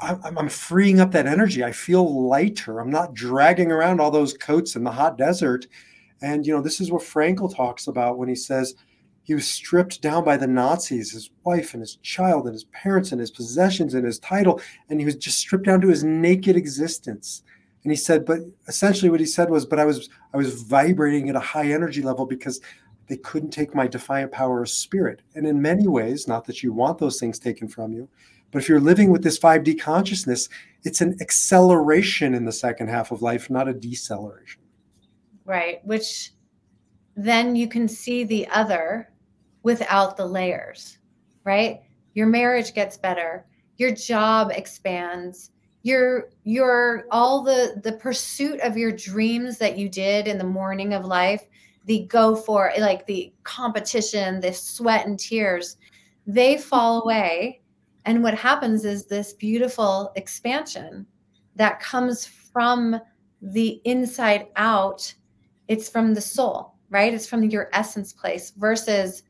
[0.00, 1.64] I'm, freeing up that energy.
[1.64, 2.78] I feel lighter.
[2.78, 5.66] I'm not dragging around all those coats in the hot desert.
[6.22, 8.74] And, you know, this is what Frankl talks about when he says
[9.22, 13.12] he was stripped down by the Nazis, his wife and his child and his parents
[13.12, 14.60] and his possessions and his title.
[14.88, 17.42] And he was just stripped down to his naked existence.
[17.82, 21.28] And he said, but essentially what he said was, but I was, I was vibrating
[21.28, 22.60] at a high energy level because
[23.08, 25.22] they couldn't take my defiant power of spirit.
[25.34, 28.08] And in many ways, not that you want those things taken from you,
[28.50, 30.48] but if you're living with this 5D consciousness,
[30.84, 34.62] it's an acceleration in the second half of life, not a deceleration.
[35.44, 35.84] Right.
[35.84, 36.32] Which
[37.16, 39.10] then you can see the other
[39.62, 40.98] without the layers,
[41.44, 41.80] right?
[42.14, 43.46] Your marriage gets better,
[43.76, 45.50] your job expands,
[45.82, 50.94] your your all the the pursuit of your dreams that you did in the morning
[50.94, 51.46] of life,
[51.86, 55.76] the go for like the competition, the sweat and tears,
[56.26, 57.60] they fall away
[58.08, 61.04] and what happens is this beautiful expansion
[61.56, 62.98] that comes from
[63.42, 65.12] the inside out.
[65.68, 67.12] It's from the soul, right?
[67.12, 69.24] It's from your essence place versus,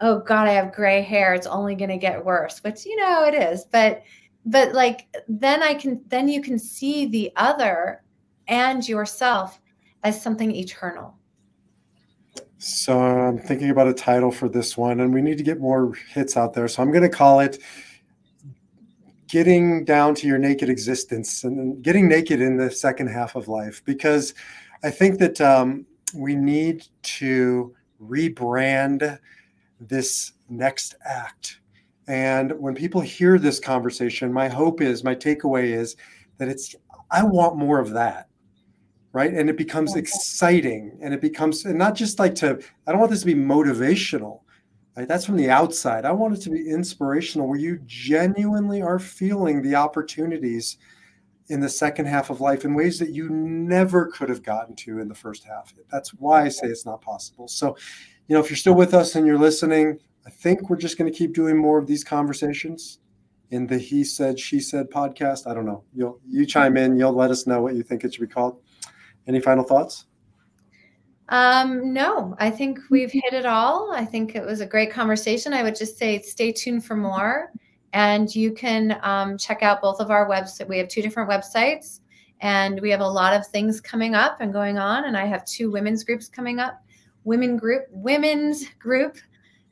[0.00, 1.34] oh God, I have gray hair.
[1.34, 3.64] It's only going to get worse, which, you know, it is.
[3.64, 4.04] But,
[4.46, 8.04] but like, then I can, then you can see the other
[8.46, 9.60] and yourself
[10.04, 11.16] as something eternal.
[12.58, 15.94] So I'm thinking about a title for this one, and we need to get more
[16.12, 16.68] hits out there.
[16.68, 17.58] So I'm going to call it
[19.30, 23.80] getting down to your naked existence and getting naked in the second half of life
[23.84, 24.34] because
[24.82, 29.18] I think that um, we need to rebrand
[29.80, 31.60] this next act.
[32.08, 35.94] And when people hear this conversation, my hope is, my takeaway is
[36.38, 36.74] that it's,
[37.12, 38.26] I want more of that.
[39.12, 39.32] Right.
[39.32, 43.10] And it becomes exciting and it becomes, and not just like to, I don't want
[43.10, 44.40] this to be motivational,
[45.04, 46.04] That's from the outside.
[46.04, 50.78] I want it to be inspirational where you genuinely are feeling the opportunities
[51.48, 55.00] in the second half of life in ways that you never could have gotten to
[55.00, 55.74] in the first half.
[55.90, 57.48] That's why I say it's not possible.
[57.48, 57.76] So,
[58.28, 61.10] you know, if you're still with us and you're listening, I think we're just going
[61.10, 63.00] to keep doing more of these conversations
[63.50, 65.50] in the he said she said podcast.
[65.50, 65.82] I don't know.
[65.92, 66.98] You'll you chime in.
[66.98, 68.60] You'll let us know what you think it should be called.
[69.26, 70.06] Any final thoughts?
[71.30, 73.92] Um, no, I think we've hit it all.
[73.92, 75.54] I think it was a great conversation.
[75.54, 77.52] I would just say stay tuned for more.
[77.92, 80.68] And you can um, check out both of our websites.
[80.68, 82.00] We have two different websites,
[82.40, 85.04] and we have a lot of things coming up and going on.
[85.04, 86.82] And I have two women's groups coming up.
[87.24, 89.16] Women group, women's group,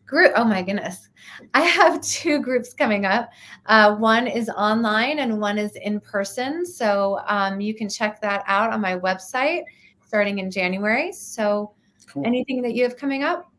[0.06, 0.32] group.
[0.36, 1.08] Oh my goodness,
[1.54, 3.30] I have two groups coming up.
[3.66, 6.66] Uh, one is online and one is in person.
[6.66, 9.62] So um, you can check that out on my website
[10.08, 11.12] starting in January.
[11.12, 11.72] So,
[12.08, 12.26] cool.
[12.26, 13.52] anything that you have coming up?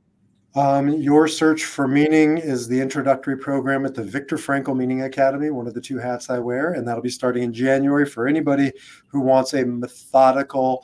[0.56, 5.52] Um, your search for meaning is the introductory program at the Viktor Frankl Meaning Academy,
[5.52, 8.72] one of the two hats I wear, and that'll be starting in January for anybody
[9.06, 10.84] who wants a methodical,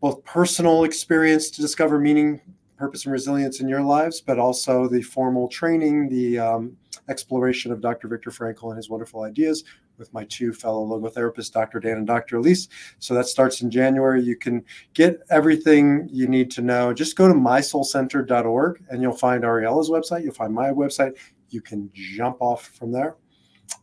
[0.00, 2.40] both personal experience to discover meaning,
[2.76, 6.76] purpose, and resilience in your lives, but also the formal training, the um,
[7.08, 8.06] exploration of Dr.
[8.06, 9.64] Viktor Frankl and his wonderful ideas
[10.02, 11.78] with my two fellow logotherapists, Dr.
[11.78, 12.38] Dan and Dr.
[12.38, 12.68] Elise.
[12.98, 14.20] So that starts in January.
[14.20, 16.92] You can get everything you need to know.
[16.92, 20.24] Just go to mysoulcenter.org and you'll find Ariela's website.
[20.24, 21.16] You'll find my website.
[21.50, 23.14] You can jump off from there.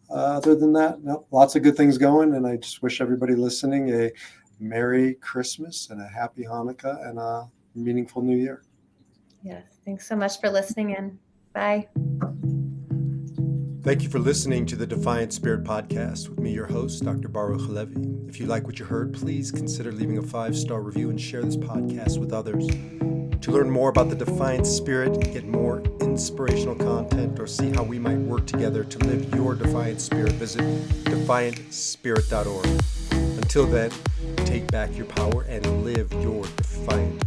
[0.10, 2.36] Uh, other than that, no, lots of good things going.
[2.36, 4.12] And I just wish everybody listening a
[4.60, 8.64] Merry Christmas and a Happy Hanukkah and a meaningful New Year.
[9.42, 9.64] Yes.
[9.86, 11.18] Thanks so much for listening in.
[11.54, 11.88] Bye.
[13.82, 17.30] Thank you for listening to the Defiant Spirit podcast with me, your host, Dr.
[17.30, 18.10] Baruch Halevi.
[18.28, 21.42] If you like what you heard, please consider leaving a five star review and share
[21.42, 22.68] this podcast with others.
[22.68, 28.00] To learn more about the Defiant Spirit, get more inspirational content, or see how we
[28.00, 30.62] might work together to live your Defiant Spirit, visit
[31.06, 32.66] defiantspirit.org.
[33.38, 33.92] Until then,
[34.46, 37.19] take back your power and live your defiant